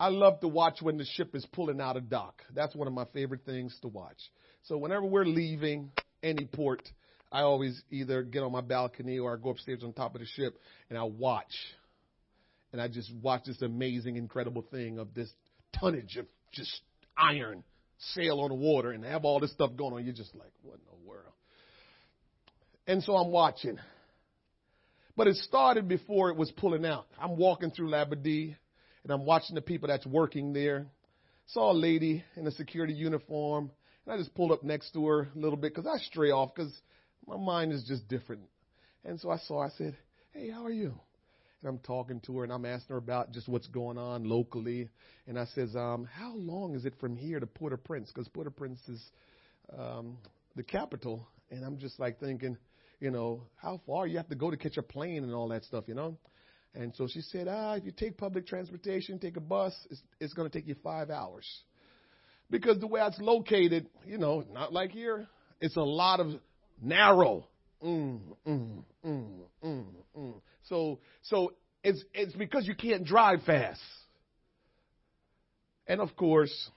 [0.00, 2.42] I love to watch when the ship is pulling out of dock.
[2.56, 4.18] That's one of my favorite things to watch.
[4.64, 5.92] So whenever we're leaving
[6.24, 6.82] any port,
[7.32, 10.26] I always either get on my balcony or I go upstairs on top of the
[10.26, 10.58] ship
[10.90, 11.54] and I watch.
[12.72, 15.30] And I just watch this amazing, incredible thing of this
[15.78, 16.82] tonnage of just
[17.16, 17.64] iron
[18.14, 20.04] sail on the water and have all this stuff going on.
[20.04, 21.32] You're just like, what in the world?
[22.86, 23.78] And so I'm watching.
[25.16, 27.06] But it started before it was pulling out.
[27.20, 28.56] I'm walking through Labadee
[29.04, 30.86] and I'm watching the people that's working there.
[31.46, 33.70] Saw a lady in a security uniform,
[34.04, 36.54] and I just pulled up next to her a little bit because I stray off
[36.54, 36.72] because
[37.26, 38.42] my mind is just different.
[39.04, 39.96] And so I saw, I said,
[40.32, 40.94] Hey, how are you?
[41.62, 44.88] And I'm talking to her and I'm asking her about just what's going on locally.
[45.28, 48.10] And I says, um, how long is it from here to Port-au-Prince?
[48.12, 49.00] Because Port-au-Prince is
[49.78, 50.18] um,
[50.56, 51.28] the capital.
[51.50, 52.56] And I'm just like thinking,
[52.98, 55.64] you know, how far you have to go to catch a plane and all that
[55.64, 56.16] stuff, you know?
[56.74, 60.32] And so she said, ah, if you take public transportation, take a bus, it's, it's
[60.32, 61.46] going to take you five hours.
[62.50, 65.28] Because the way it's located, you know, not like here,
[65.60, 66.28] it's a lot of
[66.82, 67.46] narrow.
[67.82, 69.28] Mm, mm, mm,
[69.64, 69.84] mm,
[70.16, 70.34] mm.
[70.64, 73.80] So, so it's, it's because you can't drive fast.
[75.86, 76.70] And of course,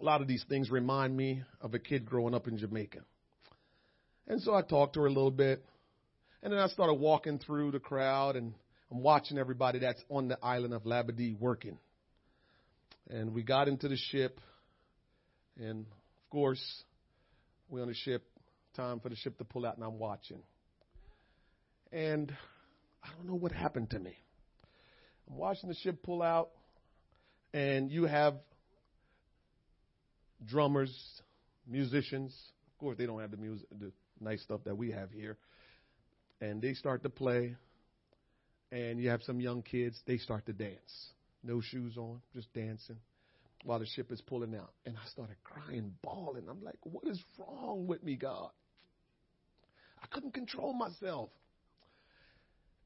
[0.00, 3.00] a lot of these things remind me of a kid growing up in Jamaica.
[4.26, 5.64] And so I talked to her a little bit.
[6.42, 8.54] And then I started walking through the crowd and
[8.90, 11.78] I'm watching everybody that's on the island of Labadee working.
[13.10, 14.38] And we got into the ship,
[15.58, 16.62] and of course,
[17.70, 18.22] we're on the ship,
[18.78, 20.40] time for the ship to pull out, and I'm watching.
[21.92, 22.32] And
[23.02, 24.16] I don't know what happened to me.
[25.28, 26.50] I'm watching the ship pull out,
[27.52, 28.34] and you have
[30.46, 30.94] drummers,
[31.66, 32.34] musicians.
[32.72, 35.36] Of course, they don't have the music, the nice stuff that we have here.
[36.40, 37.56] And they start to play
[38.70, 41.12] and you have some young kids, they start to dance.
[41.42, 42.98] No shoes on, just dancing
[43.64, 44.72] while the ship is pulling out.
[44.84, 46.44] And I started crying, bawling.
[46.48, 48.50] I'm like, what is wrong with me, God?
[50.02, 51.30] I couldn't control myself.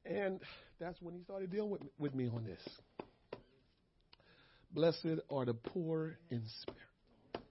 [0.05, 0.40] And
[0.81, 2.61] that's when he started dealing with, with me on this.
[4.72, 7.44] Blessed are the poor in spirit.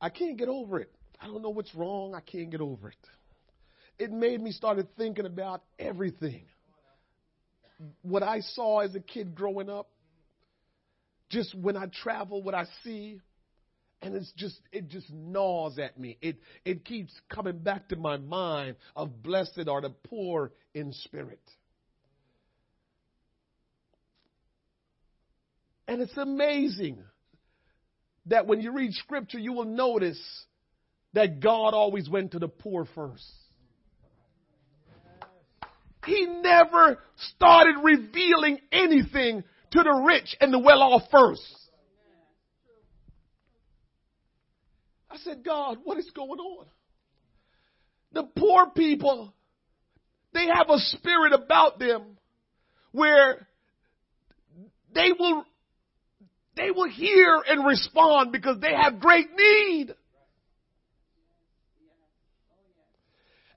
[0.00, 0.92] I can't get over it.
[1.20, 2.14] I don't know what's wrong.
[2.14, 2.96] I can't get over it
[3.98, 6.42] it made me started thinking about everything.
[8.02, 9.88] What I saw as a kid growing up,
[11.30, 13.20] just when I travel, what I see,
[14.00, 16.18] and it's just it just gnaws at me.
[16.20, 21.40] It it keeps coming back to my mind of blessed are the poor in spirit.
[25.88, 26.98] And it's amazing
[28.26, 30.20] that when you read scripture, you will notice
[31.14, 33.24] that God always went to the poor first.
[36.04, 36.98] He never
[37.34, 41.42] started revealing anything to the rich and the well off first.
[45.10, 46.66] I said, God, what is going on?
[48.12, 49.32] The poor people,
[50.32, 52.18] they have a spirit about them
[52.92, 53.46] where
[54.94, 55.44] they will
[56.56, 59.94] they will hear and respond because they have great need.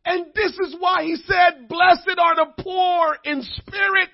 [0.06, 4.10] And this is why he said, blessed are the poor in spirit.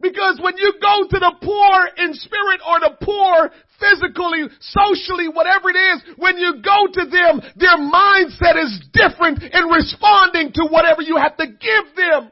[0.00, 3.50] Because when you go to the poor in spirit or the poor
[3.80, 9.64] physically, socially, whatever it is, when you go to them, their mindset is different in
[9.66, 12.30] responding to whatever you have to give them.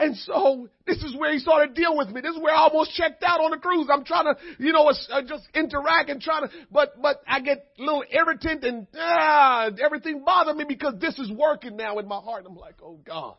[0.00, 2.22] And so this is where he started dealing with me.
[2.22, 3.86] This is where I almost checked out on the cruise.
[3.92, 7.66] I'm trying to, you know, uh, just interact and trying to, but, but I get
[7.78, 12.18] a little irritant and ah, everything bothers me because this is working now in my
[12.18, 12.46] heart.
[12.48, 13.34] I'm like, oh God.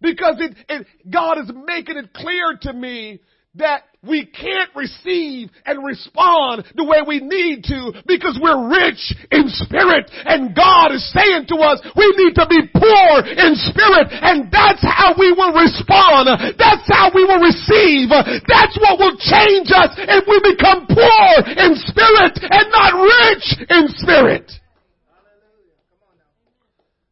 [0.00, 3.20] Because it, it, God is making it clear to me
[3.56, 9.02] that we can't receive and respond the way we need to because we're rich
[9.34, 14.06] in spirit and God is saying to us we need to be poor in spirit
[14.08, 16.30] and that's how we will respond.
[16.56, 18.14] That's how we will receive.
[18.46, 23.84] That's what will change us if we become poor in spirit and not rich in
[23.98, 24.46] spirit.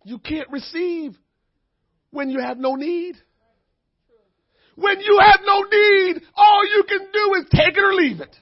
[0.04, 1.18] You can't receive
[2.10, 3.16] when you have no need.
[4.76, 8.34] When you have no need, all you can do is take it or leave it.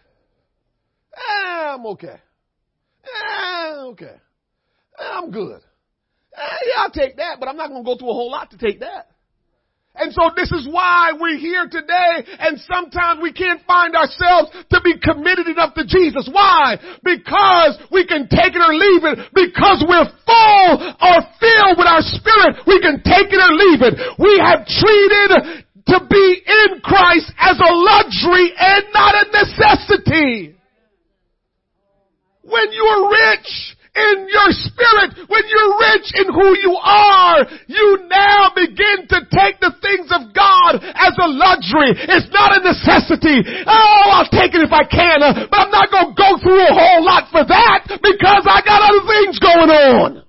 [1.14, 2.20] Eh, I'm okay.
[3.04, 4.16] Eh, okay.
[4.98, 5.62] Eh, I'm good.
[6.36, 8.58] yeah, I'll take that, but I'm not going to go through a whole lot to
[8.58, 9.08] take that.
[9.98, 14.80] And so this is why we're here today and sometimes we can't find ourselves to
[14.84, 16.28] be committed enough to Jesus.
[16.30, 16.76] Why?
[17.02, 19.32] Because we can take it or leave it.
[19.32, 20.70] Because we're full
[21.00, 23.94] or filled with our spirit, we can take it or leave it.
[24.20, 30.56] We have treated to be in Christ as a luxury and not a necessity.
[32.42, 38.52] When you're rich in your spirit, when you're rich in who you are, you now
[38.54, 41.96] begin to take the things of God as a luxury.
[41.96, 43.40] It's not a necessity.
[43.64, 46.60] Oh, I'll take it if I can, uh, but I'm not going to go through
[46.60, 50.22] a whole lot for that because I got other things going on.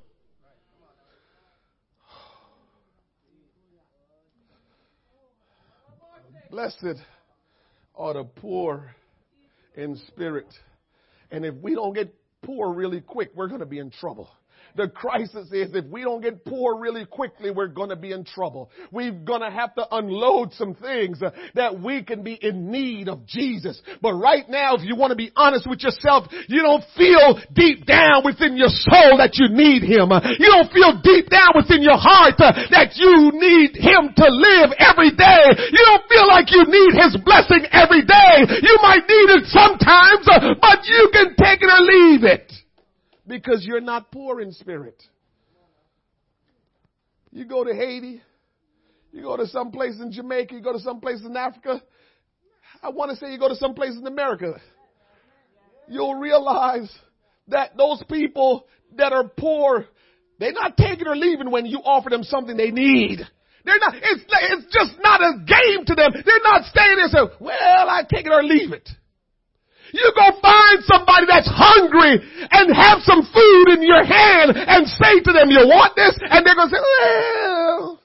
[6.49, 7.03] Blessed
[7.95, 8.95] are the poor
[9.75, 10.47] in spirit.
[11.29, 12.13] And if we don't get
[12.47, 14.29] poor really quick, we're going to be in trouble.
[14.75, 18.23] The crisis is if we don't get poor really quickly, we're going to be in
[18.23, 18.69] trouble.
[18.91, 21.19] We're going to have to unload some things
[21.55, 23.81] that we can be in need of Jesus.
[24.01, 27.85] But right now, if you want to be honest with yourself, you don't feel deep
[27.85, 30.13] down within your soul that you need Him.
[30.37, 35.09] You don't feel deep down within your heart that you need Him to live every
[35.09, 35.57] day.
[35.73, 38.45] You don't feel like you need His blessing every day.
[38.61, 40.29] You might need it sometimes,
[40.61, 42.66] but you can take it or leave it
[43.27, 45.01] because you're not poor in spirit.
[47.31, 48.21] You go to Haiti,
[49.11, 51.81] you go to some place in Jamaica, you go to some place in Africa.
[52.81, 54.59] I want to say you go to some place in America.
[55.87, 56.91] You'll realize
[57.49, 58.65] that those people
[58.95, 59.85] that are poor,
[60.39, 63.19] they're not taking or leaving when you offer them something they need.
[63.65, 66.11] They're not, it's, it's just not a game to them.
[66.13, 68.89] They're not staying there and say, well, I take it or leave it.
[69.93, 72.19] You go find somebody that's hungry
[72.51, 76.17] and have some food in your hand and say to them, you want this?
[76.21, 78.01] And they're going to say, well.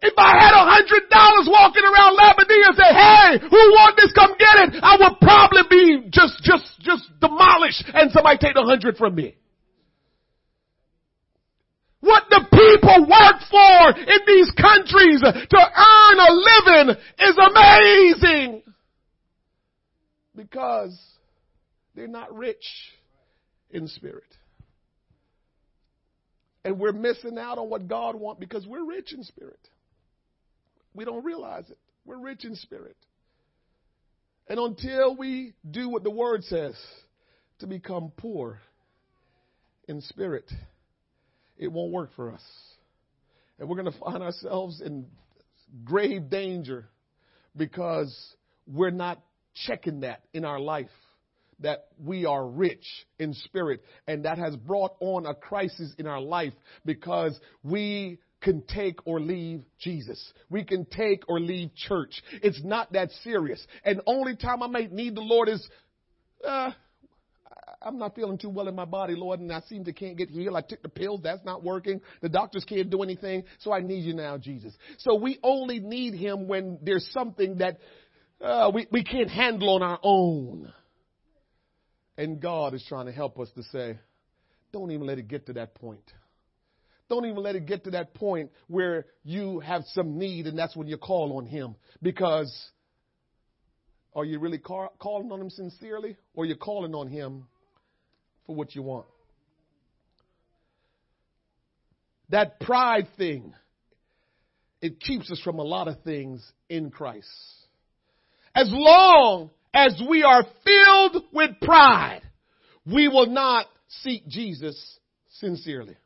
[0.00, 4.12] If I had a hundred dollars walking around Labadee and say, hey, who want this?
[4.14, 4.80] Come get it.
[4.80, 9.34] I would probably be just, just, just demolished and somebody take a hundred from me.
[12.00, 18.62] What the people work for in these countries to earn a living is amazing.
[20.36, 20.96] Because
[21.94, 22.64] they're not rich
[23.70, 24.22] in spirit.
[26.64, 29.58] And we're missing out on what God wants because we're rich in spirit.
[30.94, 31.78] We don't realize it.
[32.04, 32.96] We're rich in spirit.
[34.48, 36.74] And until we do what the word says
[37.58, 38.60] to become poor
[39.88, 40.50] in spirit,
[41.58, 42.42] it won't work for us.
[43.58, 45.06] And we're going to find ourselves in
[45.84, 46.88] grave danger
[47.56, 48.16] because
[48.66, 49.20] we're not
[49.66, 50.90] checking that in our life
[51.60, 52.84] that we are rich
[53.18, 56.52] in spirit and that has brought on a crisis in our life
[56.84, 60.32] because we can take or leave Jesus.
[60.48, 62.22] We can take or leave church.
[62.42, 63.64] It's not that serious.
[63.84, 65.68] And only time I might need the Lord is,
[66.46, 66.70] uh,
[67.80, 70.30] I'm not feeling too well in my body, Lord, and I seem to can't get
[70.30, 70.56] healed.
[70.56, 72.00] I took the pills, that's not working.
[72.22, 74.74] The doctors can't do anything, so I need you now, Jesus.
[74.98, 77.78] So we only need Him when there's something that
[78.40, 80.72] uh, we, we can't handle on our own.
[82.16, 83.98] And God is trying to help us to say,
[84.72, 86.12] don't even let it get to that point.
[87.08, 90.76] Don't even let it get to that point where you have some need and that's
[90.76, 91.76] when you call on Him.
[92.02, 92.52] Because
[94.14, 97.46] are you really call, calling on Him sincerely or are you calling on Him
[98.48, 99.06] for what you want.
[102.30, 103.54] That pride thing,
[104.80, 107.28] it keeps us from a lot of things in Christ.
[108.54, 112.22] As long as we are filled with pride,
[112.90, 115.96] we will not seek Jesus sincerely.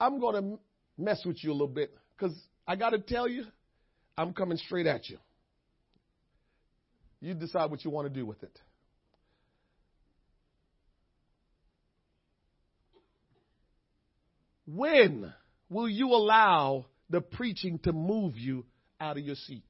[0.00, 0.58] I'm going to
[0.96, 2.34] mess with you a little bit because
[2.66, 3.44] I got to tell you,
[4.16, 5.18] I'm coming straight at you.
[7.24, 8.60] You decide what you want to do with it.
[14.66, 15.32] When
[15.70, 18.66] will you allow the preaching to move you
[19.00, 19.64] out of your seat?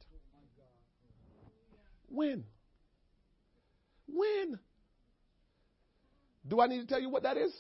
[2.08, 2.42] When?
[4.08, 4.58] When?
[6.48, 7.54] Do I need to tell you what that is?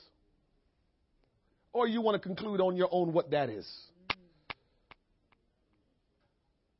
[1.72, 3.72] Or you want to conclude on your own what that is?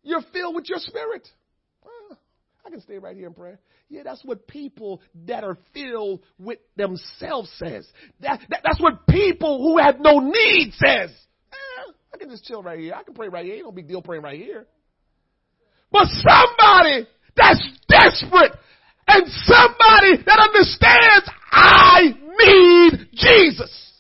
[0.03, 1.29] You're filled with your spirit.
[2.67, 3.57] I can stay right here and pray.
[3.89, 7.87] Yeah, that's what people that are filled with themselves says.
[8.21, 11.11] That, that that's what people who have no need says.
[11.53, 12.95] Eh, I can just chill right here.
[12.95, 13.57] I can pray right here.
[13.57, 14.67] Ain't no big deal praying right here.
[15.93, 17.07] But somebody
[17.37, 18.53] that's desperate
[19.07, 23.93] and somebody that understands I need Jesus.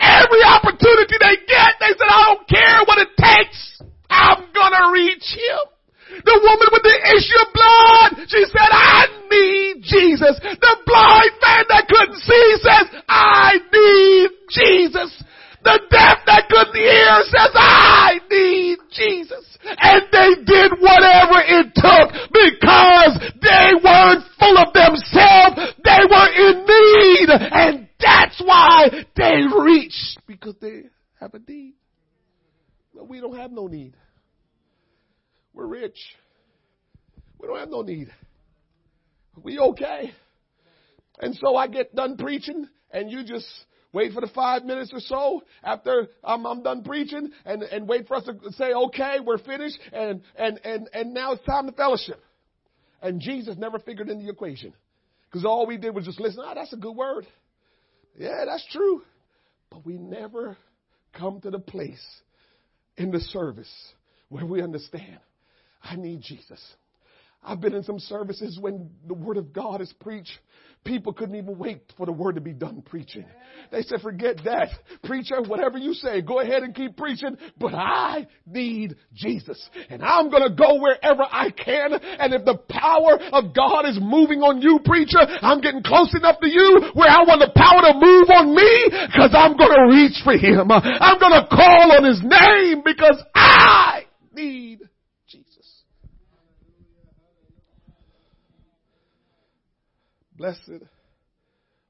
[0.00, 3.82] Every opportunity they get, they said, I don't care what it takes.
[4.10, 5.70] I'm gonna reach him.
[6.10, 10.34] The woman with the issue of blood, she said, I need Jesus.
[10.42, 15.10] The blind man that couldn't see says, I need Jesus.
[15.62, 19.44] The deaf that couldn't hear says, I need Jesus.
[19.62, 25.76] And they did whatever it took because they weren't full of themselves.
[25.84, 27.28] They were in need.
[27.28, 30.84] And that's why they reached because they
[31.20, 31.74] have a need.
[32.94, 33.94] No, we don't have no need.
[35.52, 35.98] We're rich.
[37.38, 38.08] We don't have no need.
[39.42, 40.12] We okay.
[41.18, 43.46] And so I get done preaching and you just
[43.92, 48.06] wait for the five minutes or so after I'm, I'm done preaching and, and wait
[48.06, 51.72] for us to say, okay, we're finished and, and, and, and now it's time to
[51.72, 52.22] fellowship.
[53.02, 54.74] And Jesus never figured in the equation
[55.30, 56.42] because all we did was just listen.
[56.44, 57.26] Ah, that's a good word.
[58.18, 59.02] Yeah, that's true.
[59.70, 60.56] But we never
[61.14, 62.04] come to the place
[62.96, 63.72] in the service
[64.28, 65.18] where we understand
[65.82, 66.60] I need Jesus.
[67.42, 70.38] I've been in some services when the word of God is preached.
[70.84, 73.24] People couldn't even wait for the word to be done preaching.
[73.70, 74.68] They said, forget that.
[75.04, 79.60] Preacher, whatever you say, go ahead and keep preaching, but I need Jesus.
[79.90, 81.92] And I'm gonna go wherever I can.
[81.92, 86.40] And if the power of God is moving on you, preacher, I'm getting close enough
[86.40, 90.16] to you where I want the power to move on me because I'm gonna reach
[90.24, 90.70] for Him.
[90.72, 94.80] I'm gonna call on His name because I need
[100.40, 100.84] Blessed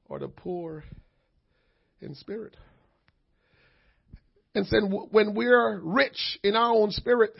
[0.09, 0.83] are the poor
[2.01, 2.57] in spirit.
[4.53, 7.31] And then when we're rich in our own spirit,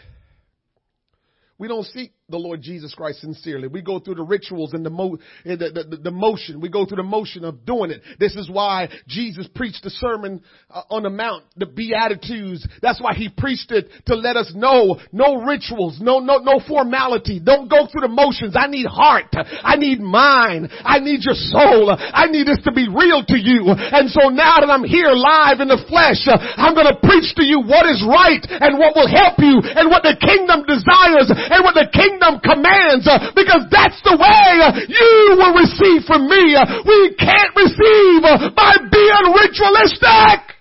[1.57, 3.67] we don't seek the Lord Jesus Christ sincerely.
[3.67, 6.61] We go through the rituals and the, mo- the, the, the, motion.
[6.61, 8.01] We go through the motion of doing it.
[8.19, 12.67] This is why Jesus preached the sermon uh, on the mount, the Beatitudes.
[12.81, 17.39] That's why he preached it to let us know no rituals, no, no, no formality.
[17.43, 18.55] Don't go through the motions.
[18.57, 19.33] I need heart.
[19.33, 20.69] I need mind.
[20.83, 21.91] I need your soul.
[21.91, 23.67] I need this to be real to you.
[23.67, 27.43] And so now that I'm here live in the flesh, I'm going to preach to
[27.43, 31.61] you what is right and what will help you and what the kingdom desires and
[31.65, 36.27] what the kingdom kingdom commands uh, because that's the way uh, you will receive from
[36.27, 36.55] me.
[36.55, 40.55] Uh, we can't receive by being ritualistic.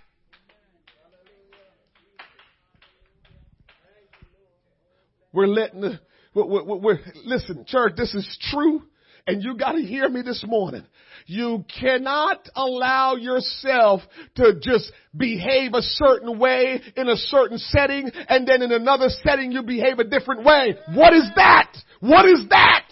[5.33, 5.99] We're letting,
[6.35, 8.83] we're, we're, we're, listen, church, this is true.
[9.27, 10.85] And you got to hear me this morning.
[11.31, 14.01] You cannot allow yourself
[14.35, 19.53] to just behave a certain way in a certain setting and then in another setting
[19.53, 20.74] you behave a different way.
[20.93, 21.72] What is that?
[22.01, 22.85] What is that?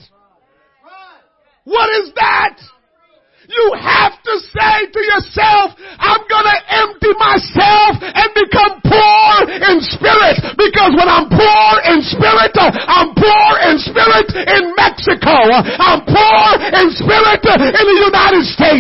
[1.65, 2.61] What is that?
[3.49, 10.37] You have to say to yourself, I'm gonna empty myself and become poor in spirit.
[10.53, 15.33] Because when I'm poor in spirit, I'm poor in spirit in Mexico.
[15.81, 16.45] I'm poor
[16.77, 17.41] in spirit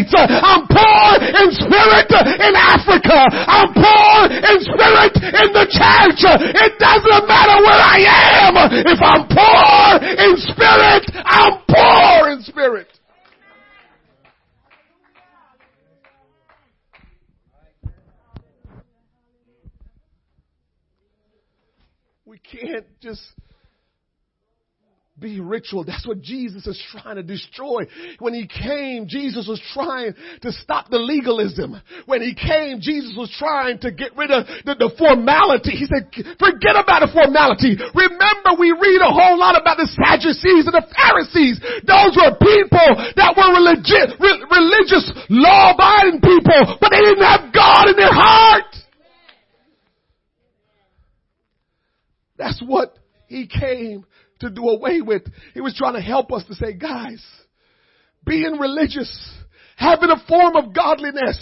[0.09, 0.33] States.
[0.33, 3.19] I'm poor in spirit in Africa.
[3.47, 6.21] I'm poor in spirit in the church.
[6.25, 8.01] It doesn't matter where I
[8.43, 8.55] am.
[8.73, 12.89] If I'm poor in spirit, I'm poor in spirit.
[22.25, 23.23] We can't just
[25.21, 25.85] be ritual.
[25.85, 27.85] That's what Jesus is trying to destroy.
[28.19, 31.81] When he came, Jesus was trying to stop the legalism.
[32.07, 35.75] When he came, Jesus was trying to get rid of the, the formality.
[35.75, 37.77] He said, forget about the formality.
[37.95, 41.59] Remember we read a whole lot about the Sadducees and the Pharisees.
[41.83, 47.91] Those were people that were religious, re- religious, law-abiding people, but they didn't have God
[47.91, 48.71] in their heart.
[52.39, 52.95] That's what
[53.27, 54.07] he came
[54.41, 55.23] to do away with.
[55.55, 57.25] He was trying to help us to say, guys,
[58.25, 59.39] being religious
[59.79, 61.39] having a form of godliness,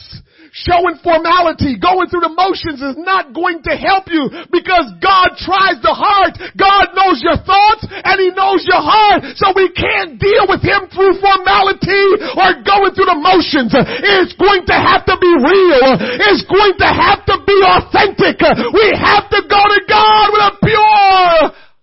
[0.53, 5.80] showing formality, going through the motions is not going to help you because God tries
[5.80, 6.36] the heart.
[6.53, 9.24] God knows your thoughts and He knows your heart.
[9.40, 12.05] So we can't deal with Him through formality
[12.36, 13.72] or going through the motions.
[13.72, 15.97] It's going to have to be real.
[16.28, 18.36] It's going to have to be authentic.
[18.36, 21.36] We have to go to God with a pure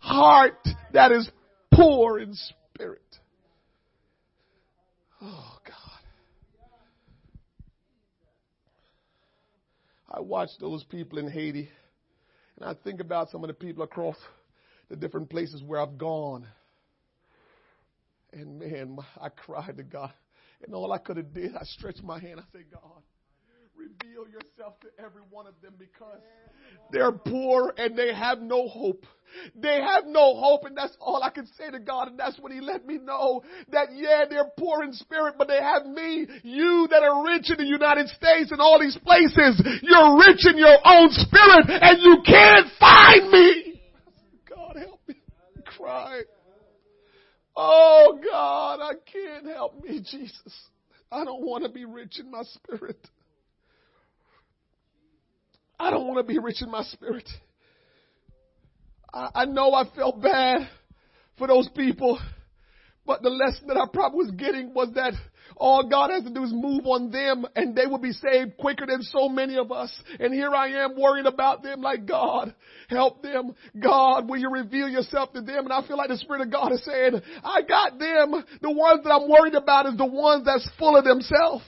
[0.05, 0.61] heart
[0.93, 1.29] that is
[1.71, 3.01] poor in spirit.
[5.21, 5.75] Oh, God.
[10.09, 11.69] I watch those people in Haiti
[12.57, 14.15] and I think about some of the people across
[14.89, 16.47] the different places where I've gone.
[18.31, 20.13] And man, I cried to God.
[20.63, 22.39] And all I could have did, I stretched my hand.
[22.39, 23.01] I said, God,
[23.75, 26.21] reveal yourself to every one of them because
[26.93, 29.05] they're poor and they have no hope.
[29.55, 32.51] They have no hope and that's all I can say to God and that's when
[32.51, 33.41] He let me know
[33.71, 36.27] that yeah, they're poor in spirit, but they have me.
[36.43, 40.57] You that are rich in the United States and all these places, you're rich in
[40.57, 43.81] your own spirit and you can't find me.
[44.47, 45.15] God help me.
[45.77, 46.21] Cry.
[47.55, 50.53] Oh God, I can't help me, Jesus.
[51.11, 52.99] I don't want to be rich in my spirit.
[55.79, 57.27] I don't want to be rich in my spirit.
[59.13, 60.69] I, I know I felt bad
[61.37, 62.19] for those people,
[63.05, 65.13] but the lesson that I probably was getting was that
[65.55, 68.85] all God has to do is move on them and they will be saved quicker
[68.85, 69.93] than so many of us.
[70.19, 72.53] And here I am worrying about them like God,
[72.89, 73.53] help them.
[73.79, 75.65] God, will you reveal yourself to them?
[75.65, 78.43] And I feel like the Spirit of God is saying, I got them.
[78.61, 81.63] The ones that I'm worried about is the ones that's full of themselves.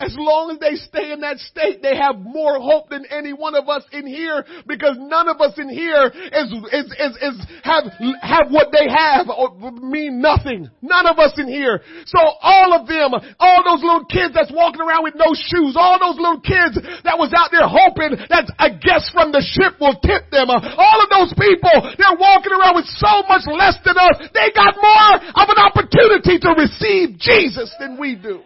[0.00, 3.54] As long as they stay in that state, they have more hope than any one
[3.54, 7.84] of us in here because none of us in here is, is, is, is have,
[8.24, 10.72] have what they have or mean nothing.
[10.80, 11.84] None of us in here.
[12.08, 16.00] So all of them, all those little kids that's walking around with no shoes, all
[16.00, 20.00] those little kids that was out there hoping that a guest from the ship will
[20.00, 24.16] tip them, all of those people, they're walking around with so much less than us.
[24.32, 28.40] They got more of an opportunity to receive Jesus than we do.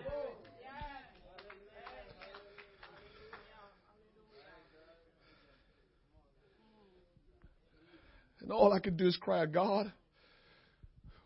[8.44, 9.90] And all I could do is cry, God,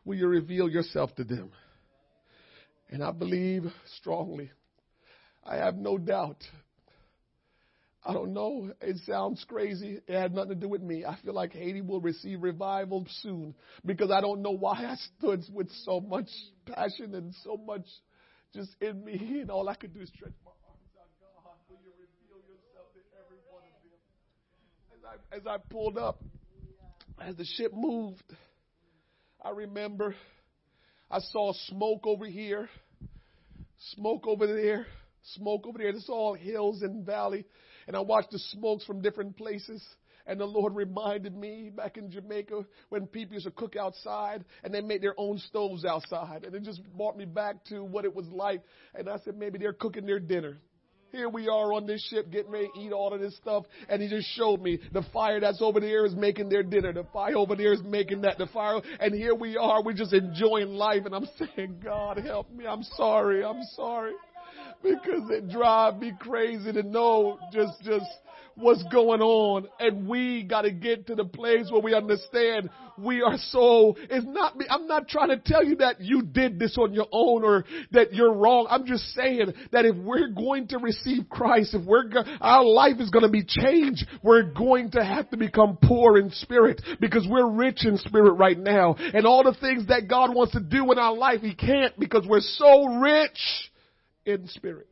[0.04, 1.50] will you reveal yourself to them?
[2.90, 3.64] And I believe
[3.96, 4.52] strongly.
[5.44, 6.44] I have no doubt.
[8.04, 8.70] I don't know.
[8.80, 9.98] It sounds crazy.
[10.06, 11.04] It had nothing to do with me.
[11.04, 13.52] I feel like Haiti will receive revival soon
[13.84, 16.28] because I don't know why I stood with so much
[16.66, 17.86] passion and so much
[18.54, 19.40] just in me.
[19.40, 21.08] And all I could do is stretch my arms out.
[21.20, 23.98] God, will you reveal yourself to every one of them?
[24.94, 26.22] As I, as I pulled up,
[27.20, 28.22] as the ship moved,
[29.42, 30.14] I remember
[31.10, 32.68] I saw smoke over here,
[33.94, 34.86] smoke over there,
[35.34, 35.88] smoke over there.
[35.88, 37.44] It's all hills and valley.
[37.86, 39.82] And I watched the smokes from different places.
[40.26, 44.74] And the Lord reminded me back in Jamaica when people used to cook outside and
[44.74, 46.44] they made their own stoves outside.
[46.44, 48.62] And it just brought me back to what it was like.
[48.94, 50.58] And I said, maybe they're cooking their dinner.
[51.10, 53.64] Here we are on this ship getting ready to eat all of this stuff.
[53.88, 56.92] And he just showed me the fire that's over there is making their dinner.
[56.92, 58.36] The fire over there is making that.
[58.36, 58.80] The fire.
[59.00, 59.82] And here we are.
[59.82, 61.06] We're just enjoying life.
[61.06, 62.66] And I'm saying, God help me.
[62.66, 63.42] I'm sorry.
[63.42, 64.12] I'm sorry.
[64.82, 68.06] Because it drives me crazy to know just, just
[68.58, 69.68] what's going on.
[69.78, 74.26] And we got to get to the place where we understand we are so, it's
[74.26, 74.66] not me.
[74.68, 78.12] I'm not trying to tell you that you did this on your own or that
[78.12, 78.66] you're wrong.
[78.68, 82.96] I'm just saying that if we're going to receive Christ, if we're, go- our life
[82.98, 87.26] is going to be changed, we're going to have to become poor in spirit because
[87.28, 88.96] we're rich in spirit right now.
[88.98, 92.26] And all the things that God wants to do in our life, He can't because
[92.26, 93.38] we're so rich
[94.26, 94.88] in spirit.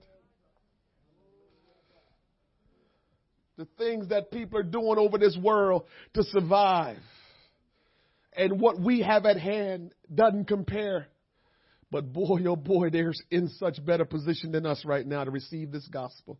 [3.57, 5.85] The things that people are doing over this world
[6.15, 6.99] to survive.
[8.35, 11.07] And what we have at hand doesn't compare.
[11.91, 15.73] But boy, oh boy, they're in such better position than us right now to receive
[15.73, 16.39] this gospel.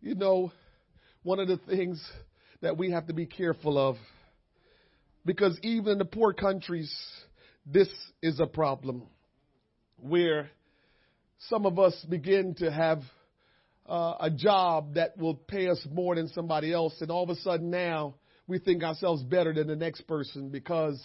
[0.00, 0.52] You know,
[1.22, 2.02] one of the things
[2.60, 3.96] that we have to be careful of,
[5.24, 6.94] because even in the poor countries,
[7.66, 7.88] this
[8.22, 9.02] is a problem
[9.98, 10.48] where
[11.48, 13.02] some of us begin to have
[13.90, 17.34] uh, a job that will pay us more than somebody else, and all of a
[17.36, 18.14] sudden now
[18.46, 20.98] we think ourselves better than the next person because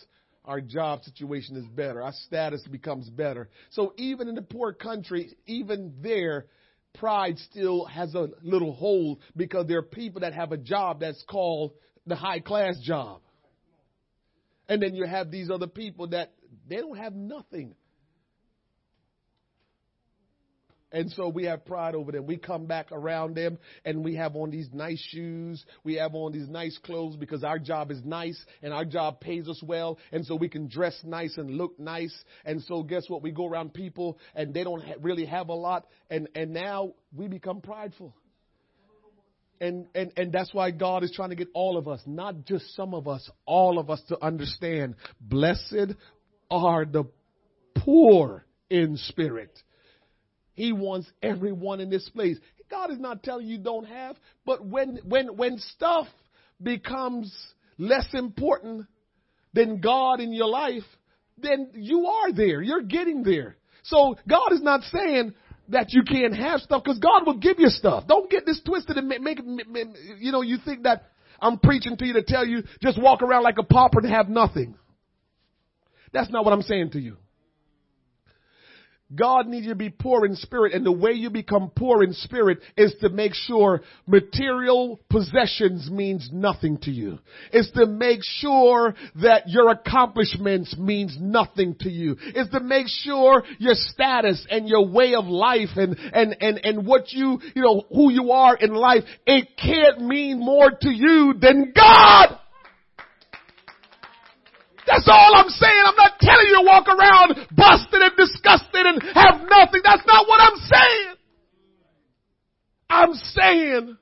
[0.46, 2.04] our job situation is better.
[2.04, 3.50] Our status becomes better.
[3.72, 6.46] So even in the poor country, even there,
[6.94, 11.24] pride still has a little hold because there are people that have a job that's
[11.28, 11.72] called
[12.06, 13.22] the high class job.
[14.70, 16.34] And then you have these other people that
[16.68, 17.76] they don't have nothing.
[20.96, 22.26] And so we have pride over them.
[22.26, 25.62] We come back around them and we have on these nice shoes.
[25.84, 29.50] We have on these nice clothes because our job is nice and our job pays
[29.50, 30.00] us well.
[30.14, 32.16] And so we can dress nice and look nice.
[32.46, 33.22] And so guess what?
[33.22, 35.86] We go around people and they don't really have a lot.
[36.10, 38.16] And, and now we become prideful.
[39.60, 42.74] And, and, and that's why God is trying to get all of us, not just
[42.74, 45.94] some of us, all of us to understand blessed
[46.50, 47.04] are the
[47.76, 49.52] poor in spirit
[50.56, 52.38] he wants everyone in this place.
[52.70, 56.08] God is not telling you don't have, but when, when, when stuff
[56.62, 57.32] becomes
[57.78, 58.88] less important
[59.54, 60.84] than God in your life,
[61.38, 62.62] then you are there.
[62.62, 63.58] You're getting there.
[63.84, 65.34] So God is not saying
[65.70, 68.08] that you can't have stuff because God will give you stuff.
[68.08, 69.40] Don't get this twisted and make, make,
[70.20, 73.44] you know, you think that I'm preaching to you to tell you just walk around
[73.44, 74.76] like a pauper and have nothing.
[76.14, 77.18] That's not what I'm saying to you.
[79.14, 82.14] God needs you to be poor in spirit, and the way you become poor in
[82.14, 87.20] spirit is to make sure material possessions means nothing to you.
[87.52, 92.16] It's to make sure that your accomplishments means nothing to you.
[92.20, 96.88] It's to make sure your status and your way of life and, and, and, and
[96.88, 101.36] what you, you know, who you are in life, it can't mean more to you
[101.40, 102.35] than God.
[105.06, 105.84] That's all I'm saying.
[105.86, 109.82] I'm not telling you to walk around busted and disgusted and have nothing.
[109.84, 111.16] That's not what I'm saying.
[112.90, 113.98] I'm saying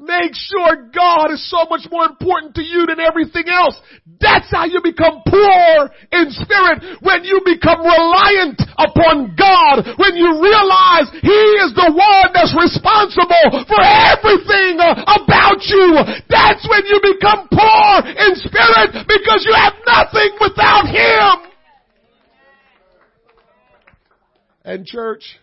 [0.00, 3.76] Make sure God is so much more important to you than everything else.
[4.16, 7.04] That's how you become poor in spirit.
[7.04, 9.84] When you become reliant upon God.
[10.00, 16.00] When you realize He is the one that's responsible for everything about you.
[16.32, 21.52] That's when you become poor in spirit because you have nothing without Him.
[24.64, 25.36] And church,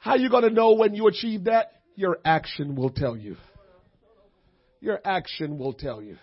[0.00, 1.71] how are you gonna know when you achieve that?
[1.94, 3.36] Your action will tell you.
[4.80, 6.16] Your action will tell you.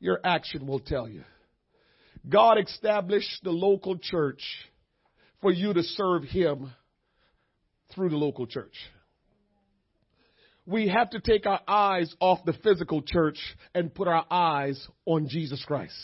[0.00, 1.24] Your action will tell you.
[2.28, 4.42] God established the local church
[5.40, 6.72] for you to serve Him
[7.94, 8.74] through the local church.
[10.66, 13.38] We have to take our eyes off the physical church
[13.74, 15.94] and put our eyes on Jesus Christ.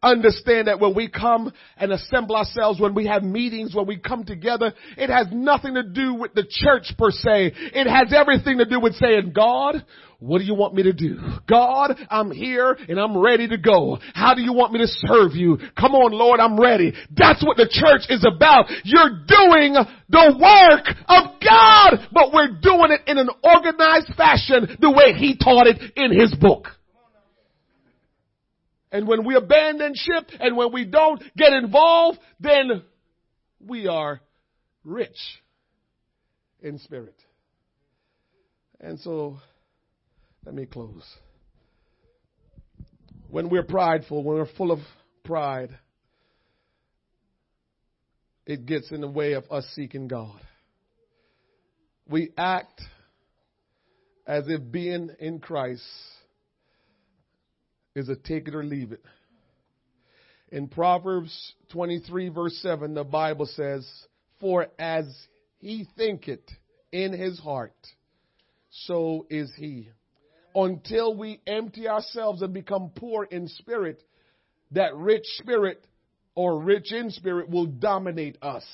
[0.00, 4.22] Understand that when we come and assemble ourselves, when we have meetings, when we come
[4.22, 7.52] together, it has nothing to do with the church per se.
[7.74, 9.84] It has everything to do with saying, God,
[10.20, 11.18] what do you want me to do?
[11.48, 13.98] God, I'm here and I'm ready to go.
[14.14, 15.58] How do you want me to serve you?
[15.76, 16.92] Come on, Lord, I'm ready.
[17.16, 18.66] That's what the church is about.
[18.84, 19.74] You're doing
[20.08, 25.36] the work of God, but we're doing it in an organized fashion the way He
[25.36, 26.68] taught it in His book.
[28.90, 32.82] And when we abandon ship and when we don't get involved, then
[33.60, 34.20] we are
[34.84, 35.18] rich
[36.60, 37.16] in spirit.
[38.80, 39.38] And so,
[40.46, 41.04] let me close.
[43.30, 44.78] When we're prideful, when we're full of
[45.24, 45.76] pride,
[48.46, 50.40] it gets in the way of us seeking God.
[52.08, 52.80] We act
[54.26, 55.82] as if being in Christ
[57.98, 59.02] is a take it or leave it.
[60.50, 63.86] In Proverbs 23 verse 7, the Bible says,
[64.40, 65.04] For as
[65.58, 66.40] he thinketh
[66.90, 67.74] in his heart,
[68.70, 69.88] so is he.
[70.54, 74.02] Until we empty ourselves and become poor in spirit,
[74.70, 75.84] that rich spirit
[76.34, 78.64] or rich in spirit will dominate us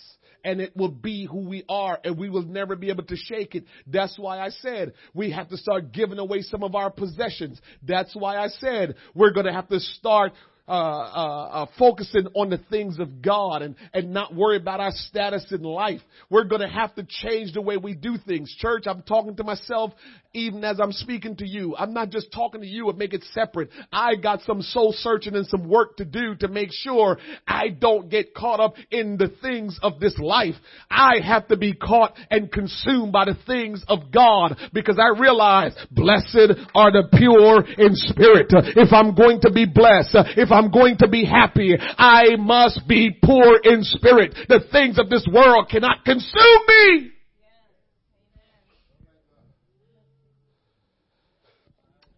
[0.44, 3.54] and it will be who we are and we will never be able to shake
[3.54, 3.64] it.
[3.86, 7.60] That's why I said we have to start giving away some of our possessions.
[7.82, 10.32] That's why I said we're going to have to start
[10.66, 14.92] uh, uh, uh, focusing on the things of God and, and not worry about our
[14.92, 16.00] status in life.
[16.30, 18.54] We're going to have to change the way we do things.
[18.58, 19.92] Church, I'm talking to myself
[20.34, 21.76] even as I'm speaking to you.
[21.76, 23.70] I'm not just talking to you and make it separate.
[23.92, 28.10] I got some soul searching and some work to do to make sure I don't
[28.10, 30.56] get caught up in the things of this life.
[30.90, 35.74] I have to be caught and consumed by the things of God because I realize
[35.90, 38.46] blessed are the pure in spirit.
[38.50, 43.16] If I'm going to be blessed, if I'm going to be happy, I must be
[43.22, 44.34] poor in spirit.
[44.48, 47.10] The things of this world cannot consume me.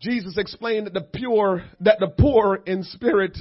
[0.00, 3.36] Jesus explained that the pure, that the poor in spirit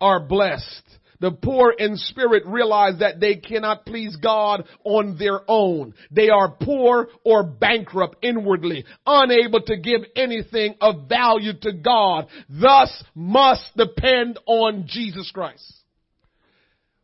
[0.00, 0.84] are blessed
[1.20, 5.94] The poor in spirit realize that they cannot please God on their own.
[6.10, 13.02] They are poor or bankrupt inwardly, unable to give anything of value to God, thus
[13.14, 15.64] must depend on Jesus Christ.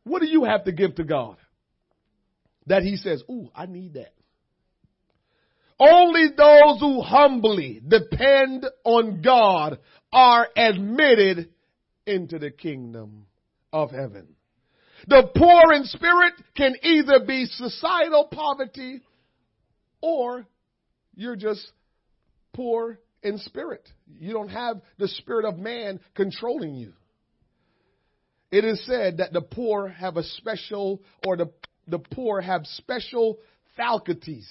[0.05, 1.37] What do you have to give to God?
[2.67, 4.13] That he says, ooh, I need that.
[5.79, 9.79] Only those who humbly depend on God
[10.13, 11.49] are admitted
[12.07, 13.27] into the kingdom
[13.73, 14.29] of heaven.
[15.09, 19.01] The poor in spirit can either be societal poverty
[20.01, 20.47] or
[21.15, 21.67] you're just
[22.53, 23.89] poor in spirit.
[24.19, 26.93] You don't have the spirit of man controlling you.
[28.51, 31.51] It is said that the poor have a special, or the,
[31.89, 33.39] the poor have special
[33.77, 34.49] faculties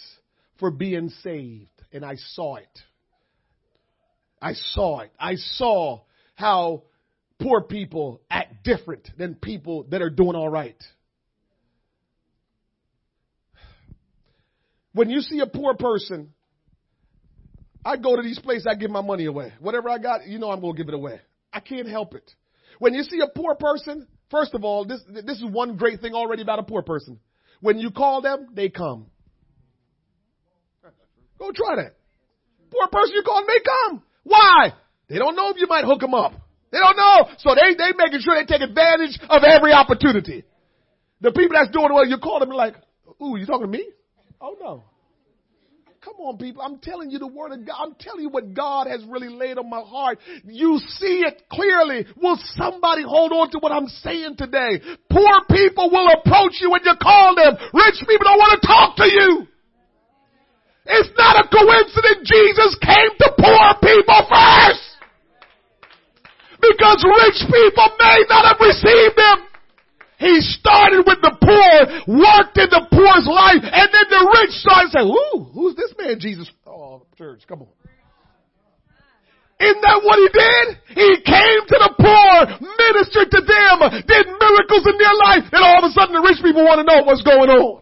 [0.60, 1.70] for being saved.
[1.94, 2.80] And I saw it.
[4.42, 5.12] I saw it.
[5.20, 6.02] I saw
[6.36, 6.84] how
[7.42, 10.82] poor people act different than people that are doing all right.
[14.94, 16.34] When you see a poor person,
[17.84, 19.54] I go to these places, I give my money away.
[19.60, 21.20] Whatever I got, you know I'm going to give it away.
[21.52, 22.30] I can't help it.
[22.80, 26.14] When you see a poor person, first of all, this, this is one great thing
[26.14, 27.20] already about a poor person.
[27.62, 29.08] When you call them, they come.
[31.40, 31.96] Go try that.
[32.70, 34.04] Poor person you call, they come.
[34.24, 34.74] Why?
[35.10, 36.34] They don't know if you might hook them up.
[36.72, 37.28] They don't know.
[37.40, 40.44] So they, they making sure they take advantage of every opportunity.
[41.20, 42.76] The people that's doing well, you call them like,
[43.22, 43.88] ooh, you talking to me?
[44.40, 44.84] Oh no.
[46.02, 46.64] Come on, people.
[46.64, 47.78] I'm telling you the word of God.
[47.78, 50.18] I'm telling you what God has really laid on my heart.
[50.46, 52.08] You see it clearly.
[52.18, 54.82] Will somebody hold on to what I'm saying today?
[55.12, 57.54] Poor people will approach you when you call them.
[57.54, 59.48] Rich people don't want to talk to you.
[60.88, 64.91] It's not a coincidence Jesus came to poor people first
[66.62, 69.38] because rich people may not have received them.
[70.22, 71.74] He started with the poor,
[72.06, 76.22] worked in the poor's life, and then the rich started saying, ooh, who's this man
[76.22, 76.46] Jesus?
[76.66, 77.74] Oh, church, come on.
[79.58, 80.66] Isn't that what he did?
[80.94, 82.34] He came to the poor,
[82.78, 86.42] ministered to them, did miracles in their life, and all of a sudden the rich
[86.42, 87.82] people want to know what's going on.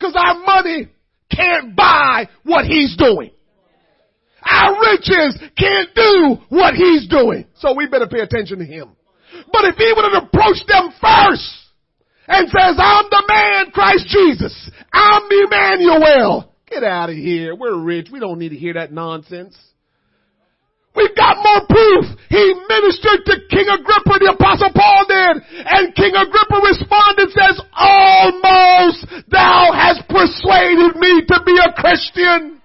[0.00, 0.88] Cause our money
[1.30, 3.30] can't buy what he's doing.
[4.44, 7.46] Our riches can't do what he's doing.
[7.56, 8.96] So we better pay attention to him.
[9.52, 11.48] But if he would have approached them first
[12.26, 14.70] and says, I'm the man, Christ Jesus.
[14.92, 16.54] I'm Emmanuel.
[16.68, 17.54] Get out of here.
[17.54, 18.08] We're rich.
[18.12, 19.56] We don't need to hear that nonsense.
[20.94, 22.04] We've got more proof.
[22.28, 25.42] He ministered to King Agrippa, the apostle Paul did.
[25.62, 32.57] And King Agrippa responded says, almost thou hast persuaded me to be a Christian.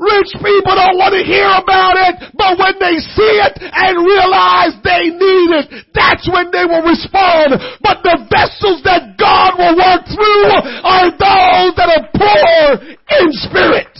[0.00, 4.72] Rich people don't want to hear about it, but when they see it and realize
[4.80, 7.60] they need it, that's when they will respond.
[7.84, 10.48] But the vessels that God will work through
[10.88, 13.92] are those that are poor in spirit.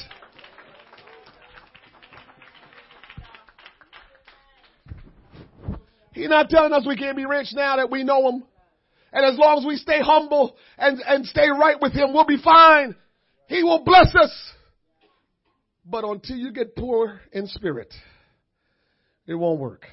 [6.12, 8.44] He's not telling us we can't be rich now that we know Him.
[9.12, 12.40] And as long as we stay humble and, and stay right with Him, we'll be
[12.42, 12.94] fine.
[13.48, 14.32] He will bless us.
[15.85, 17.93] But until you get poor in spirit,
[19.26, 19.87] it won't work.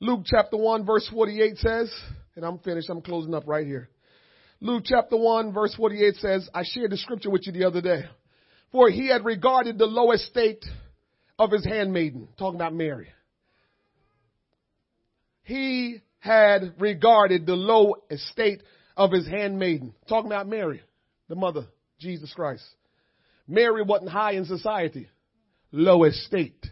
[0.00, 1.92] Luke chapter 1 verse 48 says,
[2.36, 3.88] and I'm finished, I'm closing up right here.
[4.60, 8.04] Luke chapter 1 verse 48 says, I shared the scripture with you the other day.
[8.72, 10.64] For he had regarded the low estate
[11.38, 13.08] of his handmaiden, talking about Mary.
[15.44, 18.62] He had regarded the low estate
[18.96, 20.82] of his handmaiden, talking about Mary,
[21.28, 21.66] the mother,
[21.98, 22.64] Jesus Christ.
[23.46, 25.08] Mary wasn't high in society,
[25.72, 26.66] low estate.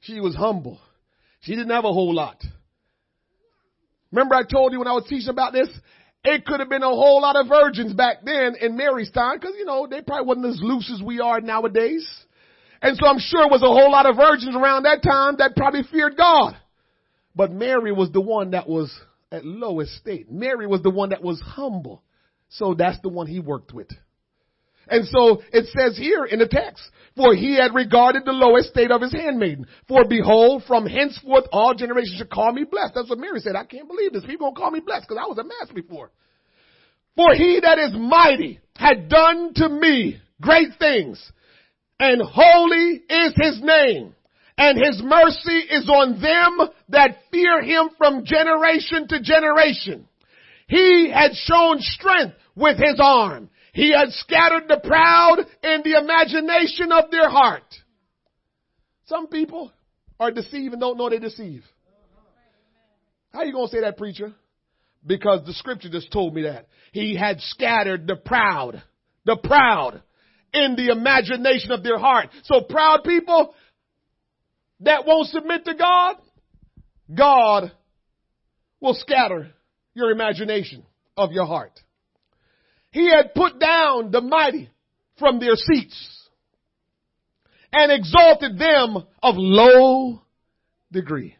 [0.00, 0.80] She was humble.
[1.40, 2.42] She didn't have a whole lot.
[4.10, 5.68] Remember I told you when I was teaching about this?
[6.22, 9.54] It could have been a whole lot of virgins back then in Mary's time because,
[9.58, 12.08] you know, they probably wasn't as loose as we are nowadays.
[12.80, 15.56] And so I'm sure it was a whole lot of virgins around that time that
[15.56, 16.56] probably feared God.
[17.34, 18.94] But Mary was the one that was
[19.30, 20.30] at low estate.
[20.30, 22.02] Mary was the one that was humble.
[22.48, 23.88] So that's the one he worked with.
[24.88, 26.82] And so it says here in the text,
[27.16, 29.66] for he had regarded the low estate of his handmaiden.
[29.88, 32.94] For behold, from henceforth all generations shall call me blessed.
[32.94, 33.56] That's what Mary said.
[33.56, 34.24] I can't believe this.
[34.24, 36.10] People gonna call me blessed because I was a mess before.
[37.16, 41.32] For he that is mighty had done to me great things
[42.00, 44.14] and holy is his name
[44.58, 50.08] and his mercy is on them that fear him from generation to generation.
[50.68, 53.50] He had shown strength with his arm.
[53.74, 57.64] He had scattered the proud in the imagination of their heart.
[59.06, 59.72] Some people
[60.18, 61.64] are deceived and don't know they deceive.
[63.32, 64.32] How you gonna say that, preacher?
[65.04, 66.68] Because the scripture just told me that.
[66.92, 68.80] He had scattered the proud,
[69.24, 70.00] the proud
[70.52, 72.28] in the imagination of their heart.
[72.44, 73.54] So proud people
[74.80, 76.16] that won't submit to God,
[77.12, 77.72] God
[78.80, 79.50] will scatter
[79.94, 80.84] your imagination
[81.16, 81.80] of your heart.
[82.94, 84.70] He had put down the mighty
[85.18, 86.28] from their seats
[87.72, 90.22] and exalted them of low
[90.92, 91.34] degree.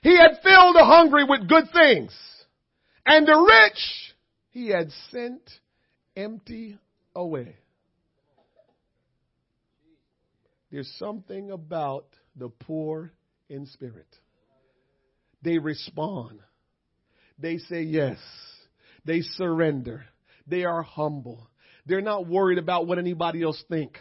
[0.00, 2.18] He had filled the hungry with good things
[3.04, 4.14] and the rich
[4.48, 5.42] he had sent
[6.16, 6.78] empty
[7.14, 7.56] away.
[10.72, 13.12] There's something about the poor
[13.50, 14.08] in spirit.
[15.42, 16.40] They respond.
[17.38, 18.16] They say yes.
[19.04, 20.04] They surrender.
[20.46, 21.48] They are humble.
[21.86, 23.96] They're not worried about what anybody else think.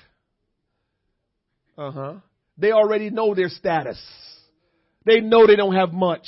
[1.78, 2.16] Uh-huh.
[2.58, 4.02] They already know their status.
[5.06, 6.28] They know they don't have much.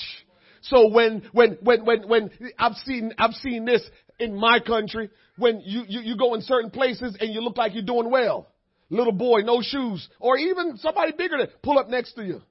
[0.62, 3.82] So when, when, when, when, when I've seen, I've seen this
[4.20, 7.74] in my country, when you, you, you go in certain places and you look like
[7.74, 8.48] you're doing well.
[8.90, 12.42] Little boy, no shoes, or even somebody bigger than pull up next to you.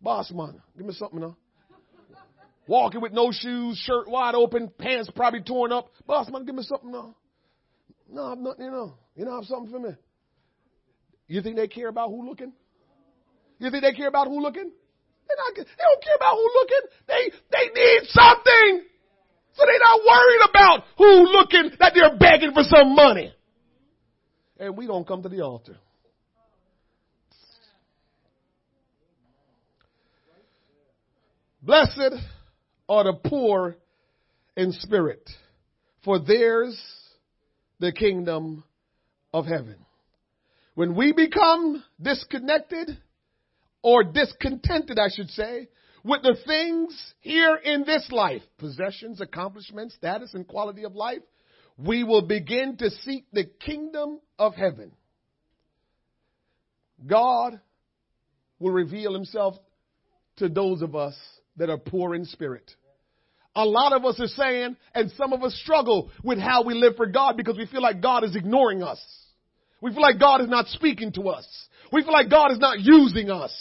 [0.00, 1.36] Boss man, give me something now.
[2.68, 5.88] Walking with no shoes, shirt wide open, pants probably torn up.
[6.06, 7.14] Boss man, give me something now.
[8.10, 9.94] No, I'm not, you know, you know, I have something for me.
[11.28, 12.52] You think they care about who looking?
[13.58, 14.70] You think they care about who looking?
[15.28, 16.90] Not, they don't care about who looking.
[17.08, 18.84] They they need something.
[19.54, 23.34] So they're not worried about who looking that they're begging for some money.
[24.58, 25.76] And we don't come to the altar.
[31.62, 32.14] Blessed
[32.88, 33.76] are the poor
[34.56, 35.28] in spirit,
[36.04, 36.80] for theirs
[37.78, 38.64] the kingdom
[39.32, 39.76] of heaven.
[40.74, 42.98] When we become disconnected
[43.82, 45.68] or discontented, I should say,
[46.04, 51.22] with the things here in this life, possessions, accomplishments, status, and quality of life,
[51.76, 54.92] we will begin to seek the kingdom of heaven.
[57.06, 57.60] God
[58.58, 59.56] will reveal himself
[60.36, 61.14] to those of us
[61.56, 62.70] that are poor in spirit.
[63.54, 66.96] A lot of us are saying, and some of us struggle with how we live
[66.96, 69.02] for God because we feel like God is ignoring us.
[69.80, 71.46] We feel like God is not speaking to us.
[71.92, 73.52] We feel like God is not using us.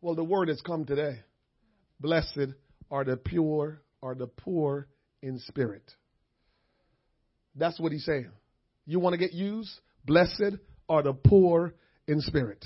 [0.00, 1.20] Well, the word has come today.
[2.00, 2.54] Blessed
[2.90, 4.88] are the pure, are the poor
[5.22, 5.84] in spirit.
[7.54, 8.30] That's what he's saying.
[8.86, 9.70] You want to get used?
[10.04, 10.56] Blessed
[10.88, 11.74] are the poor
[12.06, 12.64] in spirit.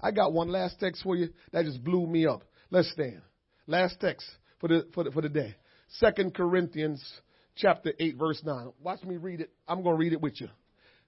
[0.00, 2.42] I got one last text for you that just blew me up.
[2.70, 3.22] Let's stand.
[3.66, 4.26] Last text
[4.60, 5.54] for the, for the, for the day.
[5.88, 7.02] Second Corinthians
[7.56, 8.72] chapter 8 verse 9.
[8.82, 9.50] Watch me read it.
[9.68, 10.48] I'm going to read it with you.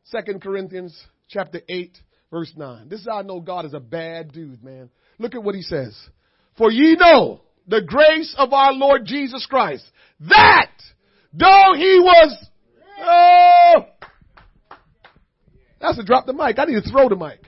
[0.05, 1.97] Second Corinthians chapter 8
[2.31, 2.89] verse 9.
[2.89, 4.91] This is how I know God is a bad dude, man.
[5.19, 5.97] Look at what he says.
[6.59, 9.85] For ye know the grace of our Lord Jesus Christ,
[10.21, 10.71] that
[11.33, 12.47] though he was,
[13.01, 13.85] oh,
[15.81, 16.59] that's to drop the mic.
[16.59, 17.41] I need to throw the mic.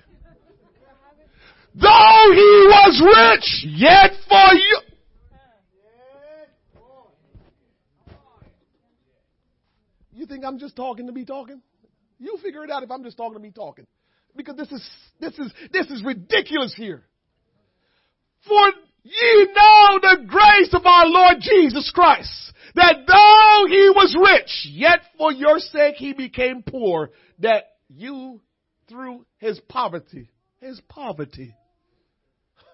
[1.74, 4.80] Though he was rich, yet for you,
[10.24, 11.60] You think I'm just talking to be talking?
[12.18, 13.86] You figure it out if I'm just talking to be talking.
[14.34, 17.04] Because this is, this is, this is ridiculous here.
[18.48, 18.72] For
[19.02, 25.00] ye know the grace of our Lord Jesus Christ, that though he was rich, yet
[25.18, 27.10] for your sake he became poor,
[27.40, 28.40] that you
[28.88, 30.30] through his poverty,
[30.62, 31.54] his poverty,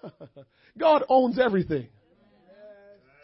[0.77, 1.89] God owns everything.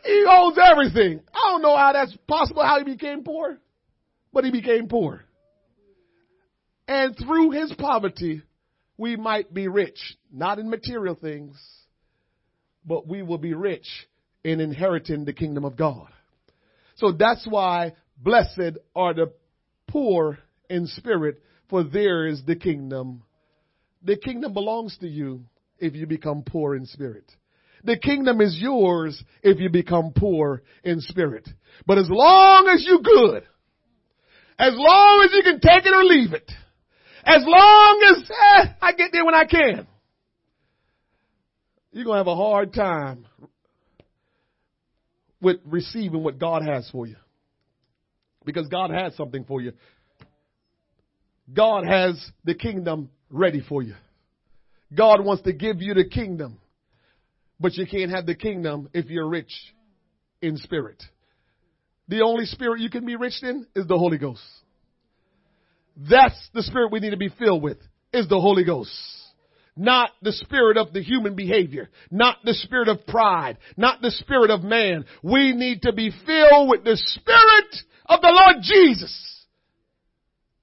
[0.04, 1.22] He owns everything.
[1.34, 3.58] I don't know how that's possible, how he became poor,
[4.38, 5.24] but he became poor.
[6.88, 8.44] And through his poverty,
[8.96, 9.98] we might be rich,
[10.32, 11.60] not in material things,
[12.86, 13.88] but we will be rich
[14.44, 16.10] in inheriting the kingdom of God.
[16.98, 19.34] So that's why blessed are the
[19.88, 20.38] poor
[20.70, 23.24] in spirit, for there is the kingdom.
[24.04, 25.46] The kingdom belongs to you
[25.80, 27.26] if you become poor in spirit.
[27.84, 31.50] The kingdom is yours if you become poor in spirit.
[31.88, 33.44] But as long as you good,
[34.60, 36.52] as long as you can take it or leave it,
[37.24, 39.88] as long as eh, I get there when I can,
[41.92, 43.26] you're going to have a hard time
[45.42, 47.16] with receiving what God has for you.
[48.46, 49.74] Because God has something for you.
[51.54, 53.96] God has the kingdom ready for you.
[54.96, 56.60] God wants to give you the kingdom.
[57.60, 59.52] But you can't have the kingdom if you're rich
[60.42, 61.04] in spirit.
[62.08, 64.42] The only spirit you can be rich in is the Holy Ghost.
[66.10, 67.78] That's the spirit we need to be filled with,
[68.14, 68.92] is the Holy Ghost.
[69.78, 74.50] not the spirit of the human behavior, not the spirit of pride, not the spirit
[74.50, 75.06] of man.
[75.24, 77.76] We need to be filled with the spirit
[78.08, 79.46] of the Lord Jesus.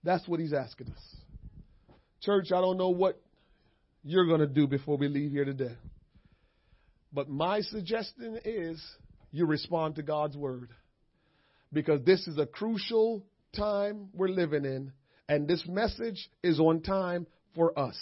[0.03, 1.17] That's what he's asking us.
[2.21, 3.21] Church, I don't know what
[4.03, 5.77] you're going to do before we leave here today.
[7.13, 8.83] But my suggestion is
[9.31, 10.71] you respond to God's word.
[11.75, 14.93] Because this is a crucial time we're living in,
[15.29, 17.99] and this message is on time for us.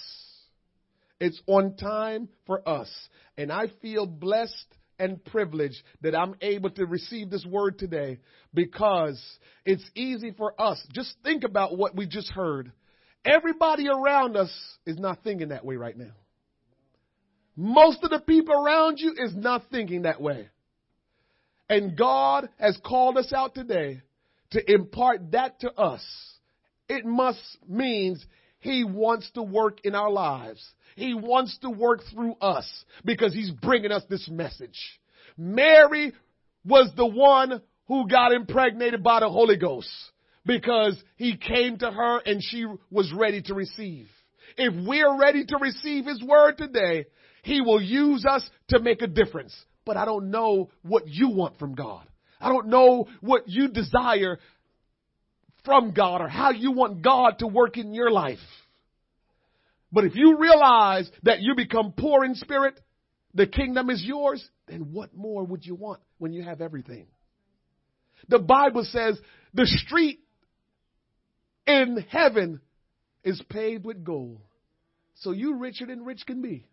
[1.20, 2.91] It's on time for us.
[3.37, 4.66] And I feel blessed
[4.99, 8.18] and privileged that I'm able to receive this word today
[8.53, 9.20] because
[9.64, 10.85] it's easy for us.
[10.93, 12.73] Just think about what we just heard.
[13.25, 14.53] Everybody around us
[14.85, 16.12] is not thinking that way right now.
[17.57, 20.49] Most of the people around you is not thinking that way.
[21.73, 24.03] And God has called us out today
[24.51, 26.05] to impart that to us.
[26.87, 28.23] It must means
[28.59, 30.62] he wants to work in our lives.
[30.97, 32.68] He wants to work through us
[33.07, 34.79] because he's bringing us this message.
[35.39, 36.12] Mary
[36.62, 39.89] was the one who got impregnated by the Holy Ghost
[40.45, 44.09] because he came to her and she was ready to receive.
[44.59, 47.07] If we're ready to receive his word today,
[47.43, 49.57] he will use us to make a difference.
[49.85, 52.07] But I don't know what you want from God.
[52.41, 54.39] I don't know what you desire
[55.64, 58.39] from God or how you want God to work in your life.
[59.93, 62.80] But if you realize that you become poor in spirit,
[63.35, 67.07] the kingdom is yours, then what more would you want when you have everything?
[68.28, 69.18] The Bible says
[69.53, 70.20] the street
[71.66, 72.61] in heaven
[73.22, 74.41] is paved with gold.
[75.16, 76.66] So you richer than rich can be.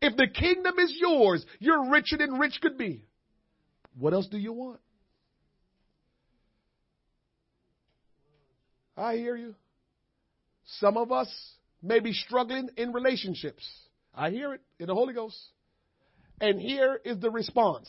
[0.00, 3.04] If the kingdom is yours, you're richer than rich could be.
[3.98, 4.80] What else do you want?
[8.96, 9.54] I hear you.
[10.78, 11.28] Some of us
[11.82, 13.66] may be struggling in relationships.
[14.14, 15.38] I hear it in the Holy Ghost.
[16.40, 17.88] And here is the response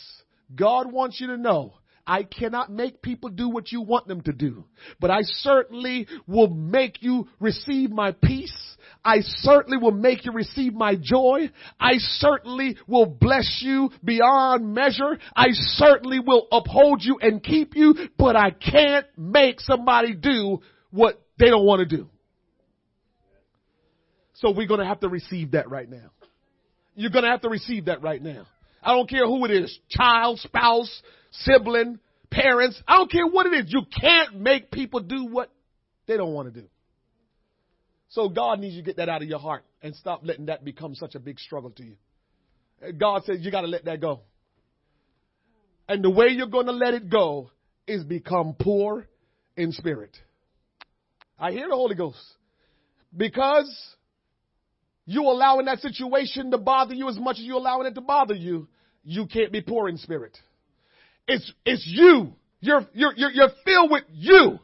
[0.54, 1.74] God wants you to know
[2.06, 4.66] I cannot make people do what you want them to do,
[5.00, 8.54] but I certainly will make you receive my peace.
[9.04, 11.50] I certainly will make you receive my joy.
[11.80, 15.18] I certainly will bless you beyond measure.
[15.36, 20.60] I certainly will uphold you and keep you, but I can't make somebody do
[20.92, 22.10] what they don't want to do.
[24.34, 26.12] So we're going to have to receive that right now.
[26.96, 28.48] You're going to have to receive that right now.
[28.84, 31.02] I don't care who it is, child, spouse,
[31.32, 32.82] sibling, parents.
[32.88, 33.74] I don't care what it is.
[33.74, 35.52] You can't make people do what
[36.08, 36.68] they don't want to do.
[38.10, 40.66] So God needs you to get that out of your heart and stop letting that
[40.66, 41.96] become such a big struggle to you.
[42.98, 44.22] God says you got to let that go.
[45.88, 47.52] And the way you're going to let it go
[47.88, 49.08] is become poor
[49.56, 50.16] in spirit.
[51.40, 52.20] I hear the Holy Ghost.
[53.16, 53.70] Because
[55.06, 58.36] you allowing that situation to bother you as much as you allowing it to bother
[58.36, 58.68] you,
[59.04, 60.38] you can't be poor in spirit.
[61.28, 62.34] It's, it's you.
[62.60, 64.60] You're, you're, you're, filled with you.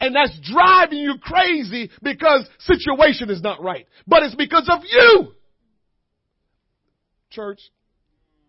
[0.00, 3.86] And that's driving you crazy because situation is not right.
[4.06, 5.32] But it's because of you.
[7.30, 7.60] Church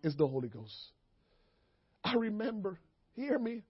[0.02, 0.74] is the Holy Ghost.
[2.02, 2.78] I remember,
[3.14, 3.62] hear me.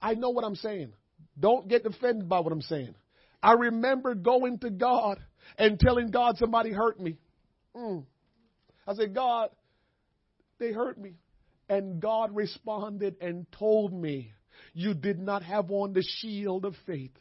[0.00, 0.92] I know what I'm saying.
[1.38, 2.94] Don't get offended by what I'm saying.
[3.42, 5.18] I remember going to God
[5.58, 7.18] and telling God somebody hurt me.
[7.76, 8.04] Mm.
[8.86, 9.50] I said, God,
[10.58, 11.14] they hurt me.
[11.72, 14.34] And God responded and told me,
[14.74, 17.16] You did not have on the shield of faith.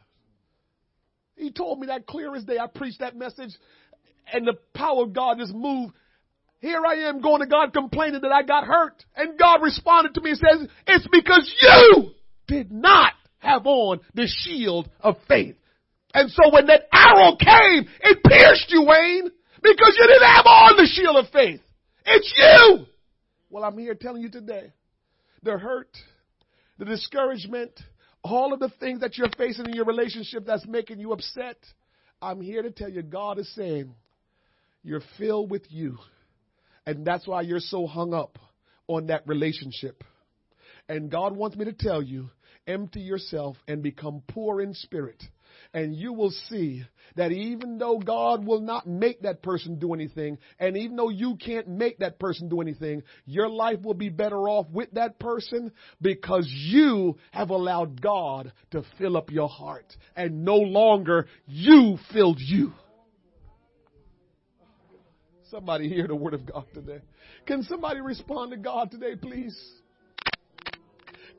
[1.37, 2.57] He told me that clear as day.
[2.59, 3.51] I preached that message,
[4.33, 5.93] and the power of God just moved.
[6.59, 9.01] Here I am going to God complaining that I got hurt.
[9.15, 12.11] And God responded to me and says, It's because you
[12.49, 15.55] did not have on the shield of faith.
[16.13, 19.31] And so when that arrow came, it pierced you, Wayne,
[19.63, 21.61] because you didn't have on the shield of faith.
[22.05, 22.87] It's you.
[23.51, 24.71] Well, I'm here telling you today
[25.43, 25.89] the hurt,
[26.77, 27.77] the discouragement,
[28.23, 31.57] all of the things that you're facing in your relationship that's making you upset.
[32.21, 33.93] I'm here to tell you God is saying
[34.83, 35.97] you're filled with you.
[36.85, 38.39] And that's why you're so hung up
[38.87, 40.01] on that relationship.
[40.87, 42.29] And God wants me to tell you
[42.65, 45.21] empty yourself and become poor in spirit
[45.73, 46.83] and you will see
[47.15, 51.35] that even though God will not make that person do anything, and even though you
[51.35, 55.71] can't make that person do anything, your life will be better off with that person
[56.01, 62.39] because you have allowed God to fill up your heart and no longer you filled
[62.39, 62.73] you.
[65.49, 67.01] Somebody hear the word of God today.
[67.45, 69.80] Can somebody respond to God today, please?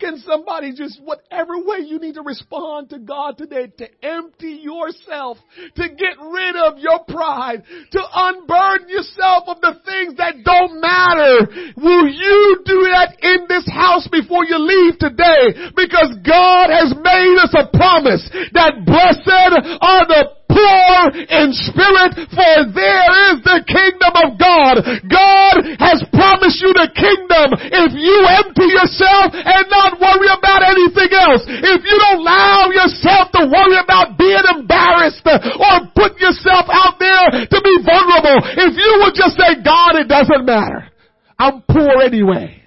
[0.02, 5.38] Can somebody just, whatever way you need to respond to God today, to empty yourself,
[5.76, 7.62] to get rid of your pride,
[7.92, 11.46] to unburden yourself of the things that don't matter.
[11.78, 15.70] Will you do that in this house before you leave today?
[15.76, 18.26] Because God has made us a promise
[18.58, 24.74] that blessed are the poor in spirit, for there is the kingdom of God.
[25.08, 31.10] God has promised you the kingdom if you empty yourself and not worry about anything
[31.16, 31.42] else.
[31.48, 37.48] If you don't allow yourself to worry about being embarrassed or put yourself out there
[37.48, 38.38] to be vulnerable.
[38.60, 40.92] If you would just say, God, it doesn't matter.
[41.38, 42.61] I'm poor anyway.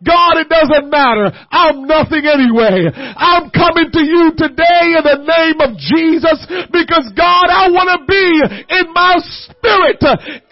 [0.00, 1.28] God, it doesn't matter.
[1.52, 2.88] I'm nothing anyway.
[2.88, 6.40] I'm coming to you today in the name of Jesus
[6.72, 8.26] because God, I want to be
[8.80, 10.00] in my spirit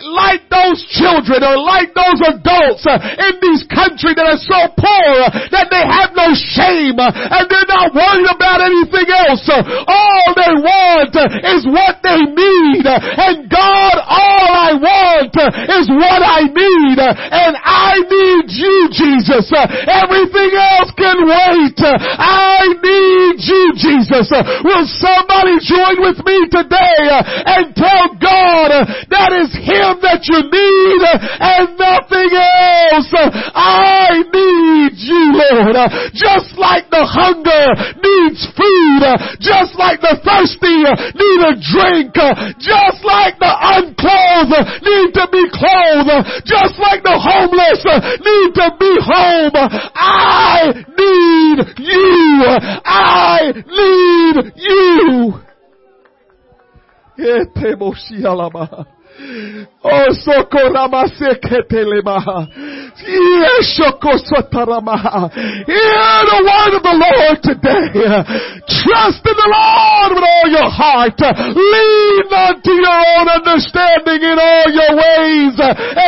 [0.04, 5.12] like those children or like those adults in these countries that are so poor
[5.48, 9.48] that they have no shame and they're not worried about anything else.
[9.48, 12.84] All they want is what they need.
[12.84, 15.32] And God, all I want
[15.72, 17.00] is what I need.
[17.00, 19.38] And I need you, Jesus.
[19.39, 19.55] Jesus.
[19.86, 21.78] Everything else can wait.
[21.78, 24.31] I need you, Jesus.
[24.65, 26.98] Will somebody join with me today
[27.47, 28.70] and tell God
[29.10, 31.02] that is Him that you need
[31.39, 33.12] and nothing else.
[33.55, 35.77] I need you, Lord.
[36.15, 37.66] Just like the hunger
[38.02, 39.02] needs food,
[39.39, 40.82] just like the thirsty
[41.15, 42.15] need a drink,
[42.59, 47.82] just like the unclothed need to be clothed, just like the homeless
[48.19, 48.88] need to be
[49.39, 49.51] home.
[49.94, 52.44] I need you.
[52.85, 55.35] I need you.
[59.84, 62.18] Oh, socorrama seketelema.
[62.98, 63.46] Hear
[66.26, 67.94] the word of the Lord today.
[68.66, 71.22] Trust in the Lord with all your heart.
[71.22, 75.55] Lean not to your own understanding in all your ways.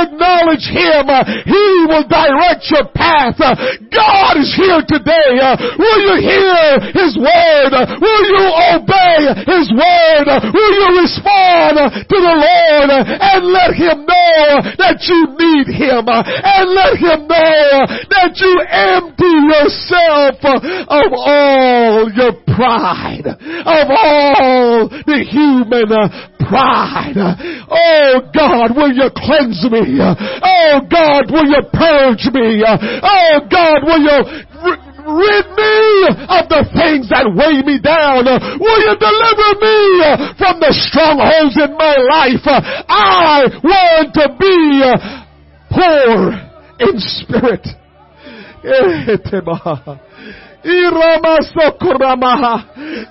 [0.03, 1.07] Acknowledge Him.
[1.47, 3.39] He will direct your path.
[3.39, 5.39] God is here today.
[5.79, 7.71] Will you hear His word?
[8.03, 8.45] Will you
[8.75, 10.27] obey His word?
[10.27, 16.09] Will you respond to the Lord and let Let him know that you need Him
[16.09, 25.21] and let him know that you empty yourself of all your pride, of all the
[25.29, 25.93] human
[26.41, 27.21] pride.
[27.69, 30.01] Oh God, will you cleanse me?
[30.01, 32.65] Oh God, will you purge me?
[32.65, 34.19] Oh God, will you
[35.17, 35.77] rid me
[36.31, 38.25] of the things that weigh me down.
[38.27, 39.79] Will you deliver me
[40.39, 42.45] from the strongholds in my life?
[42.89, 44.85] I want to be
[45.71, 46.35] poor
[46.81, 47.67] in spirit.
[48.63, 49.17] Eh,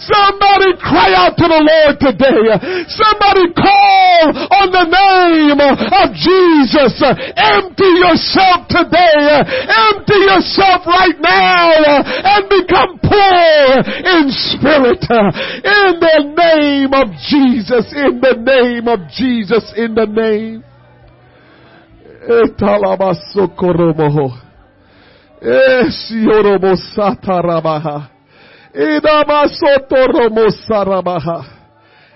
[0.05, 2.45] Somebody cry out to the Lord today.
[2.93, 6.93] Somebody call on the name of Jesus.
[7.01, 9.41] Empty yourself today.
[9.65, 11.73] Empty yourself right now
[12.21, 15.01] and become poor in spirit.
[15.09, 17.89] In the name of Jesus.
[17.97, 19.73] In the name of Jesus.
[19.75, 20.63] In the name.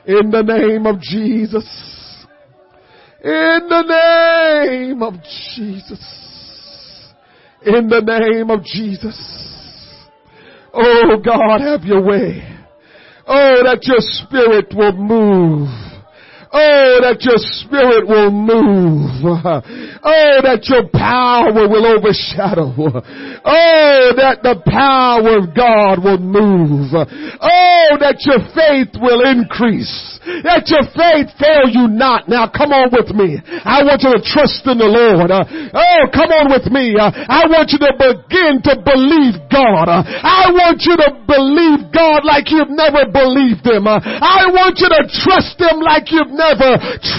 [0.06, 1.66] In the name of Jesus.
[3.24, 3.84] In the
[4.68, 5.14] name of
[5.56, 6.04] Jesus.
[7.66, 9.18] In the name of Jesus.
[10.74, 12.44] Oh God, have your way.
[13.26, 15.83] Oh, that your spirit will move
[16.54, 19.10] Oh, that your spirit will move.
[20.06, 22.76] Oh, that your power will overshadow.
[23.44, 26.96] Oh, that the power of God will move.
[26.96, 29.92] Oh, that your faith will increase.
[30.24, 32.32] Let your faith fail you not.
[32.32, 33.36] Now come on with me.
[33.44, 35.28] I want you to trust in the Lord.
[35.28, 36.96] Oh, come on with me.
[36.96, 39.92] I want you to begin to believe God.
[39.92, 43.92] I want you to believe God like you've never believed Him.
[43.92, 46.43] I want you to trust Him like you've never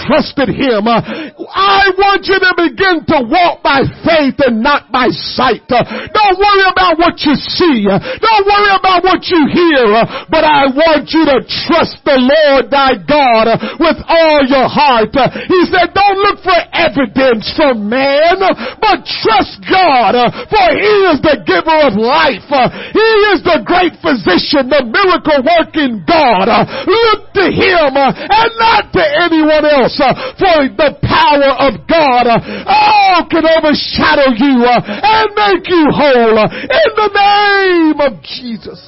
[0.05, 0.85] trusted Him.
[0.85, 5.65] I want you to begin to walk by faith and not by sight.
[5.69, 7.85] Don't worry about what you see.
[7.89, 9.87] Don't worry about what you hear.
[10.29, 13.47] But I want you to trust the Lord thy God
[13.81, 15.13] with all your heart.
[15.49, 18.39] He said, don't look for evidence from man,
[18.77, 20.13] but trust God,
[20.49, 22.45] for He is the giver of life.
[22.93, 26.47] He is the great physician, the miracle working God.
[26.85, 33.25] Look to Him and not to anyone else, uh, for the power of God, oh,
[33.29, 38.81] can overshadow you uh, and make you whole in the name of Jesus.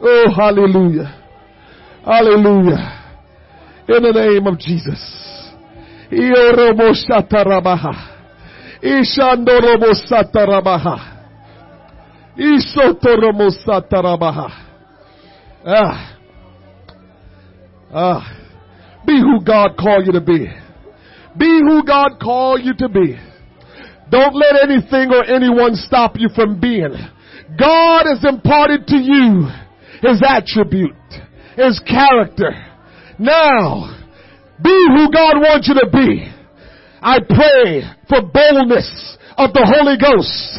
[0.00, 1.22] Oh, hallelujah.
[2.04, 3.00] Hallelujah.
[3.88, 5.00] In the name of Jesus.
[15.66, 16.13] Ah.
[17.94, 18.26] Ah.
[19.06, 20.48] Be who God called you to be.
[21.38, 23.16] Be who God called you to be.
[24.10, 26.92] Don't let anything or anyone stop you from being.
[27.56, 29.48] God has imparted to you
[30.02, 30.96] His attribute,
[31.56, 32.50] His character.
[33.18, 33.96] Now,
[34.62, 36.30] be who God wants you to be.
[37.00, 40.58] I pray for boldness of the Holy Ghost.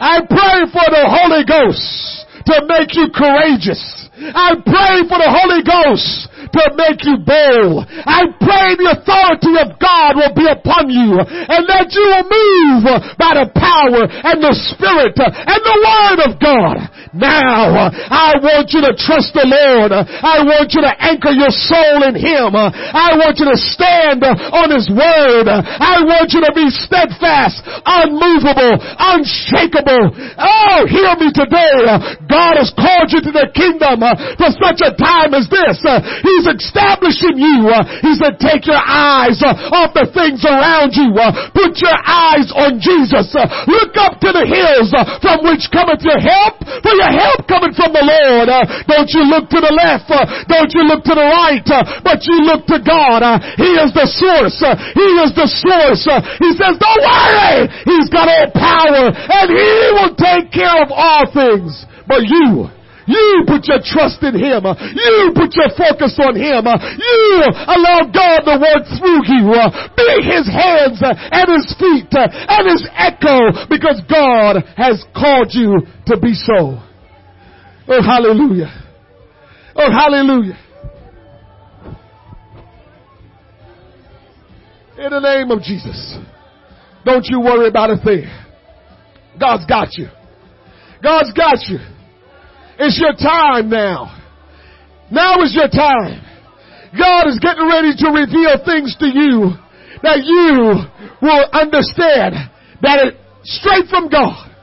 [0.00, 3.80] I pray for the Holy Ghost to make you courageous.
[4.16, 7.86] I pray for the Holy Ghost to make you bold.
[7.90, 12.84] I pray the authority of God will be upon you and that you will move
[13.18, 16.76] by the power and the Spirit and the Word of God.
[17.14, 19.94] Now, I want you to trust the Lord.
[19.94, 22.58] I want you to anchor your soul in Him.
[22.58, 25.46] I want you to stand on His Word.
[25.46, 30.10] I want you to be steadfast, unmovable, unshakable.
[30.42, 31.86] Oh, hear me today.
[32.26, 34.02] God has called you to the kingdom
[34.34, 35.78] for such a time as this.
[36.26, 37.68] He's establishing you.
[37.68, 41.12] Uh, he said, take your eyes uh, off the things around you.
[41.12, 43.32] Uh, put your eyes on Jesus.
[43.66, 47.92] Look up to the hills from which cometh your help, for your help coming from
[47.92, 48.48] the Lord.
[48.86, 50.08] Don't you look to the left.
[50.48, 51.66] Don't you look to the right,
[52.04, 53.22] but you look to God.
[53.56, 54.60] He is the source.
[54.94, 56.04] He is the source.
[56.40, 57.68] He says, don't worry.
[57.84, 61.86] He's got all power and He will take care of all things.
[62.06, 62.68] But you,
[63.06, 64.64] you put your trust in Him.
[64.64, 66.64] You put your focus on Him.
[66.64, 67.28] You
[67.68, 69.52] allow God to work through you.
[69.96, 76.18] Be His hands and His feet and His echo because God has called you to
[76.18, 76.80] be so.
[77.86, 78.72] Oh, hallelujah.
[79.76, 80.58] Oh, hallelujah.
[84.96, 86.16] In the name of Jesus.
[87.04, 88.24] Don't you worry about a thing.
[89.38, 90.06] God's got you.
[91.02, 91.78] God's got you.
[92.78, 94.10] It's your time now.
[95.10, 96.22] Now is your time.
[96.96, 99.54] God is getting ready to reveal things to you
[100.02, 100.86] that you
[101.22, 102.50] will understand
[102.82, 104.53] that it's straight from God.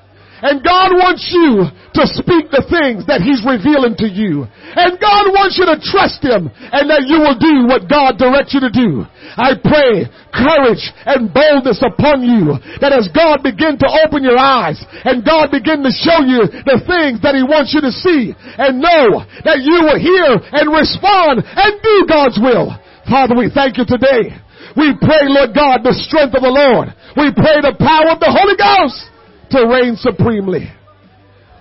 [0.41, 4.49] And God wants you to speak the things that He's revealing to you.
[4.73, 8.57] And God wants you to trust Him and that you will do what God directs
[8.57, 9.05] you to do.
[9.37, 14.81] I pray courage and boldness upon you that as God begin to open your eyes
[15.05, 18.81] and God begin to show you the things that He wants you to see and
[18.81, 22.73] know that you will hear and respond and do God's will.
[23.05, 24.33] Father, we thank you today.
[24.73, 26.95] We pray, Lord God, the strength of the Lord.
[27.19, 29.10] We pray the power of the Holy Ghost
[29.51, 30.71] to reign supremely.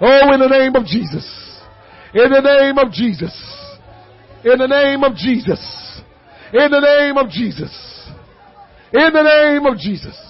[0.01, 1.27] Oh, in the name of Jesus.
[2.15, 3.33] In the name of Jesus.
[4.45, 6.03] In the name of Jesus.
[6.53, 8.11] In the name of Jesus.
[8.93, 10.30] In the name of Jesus.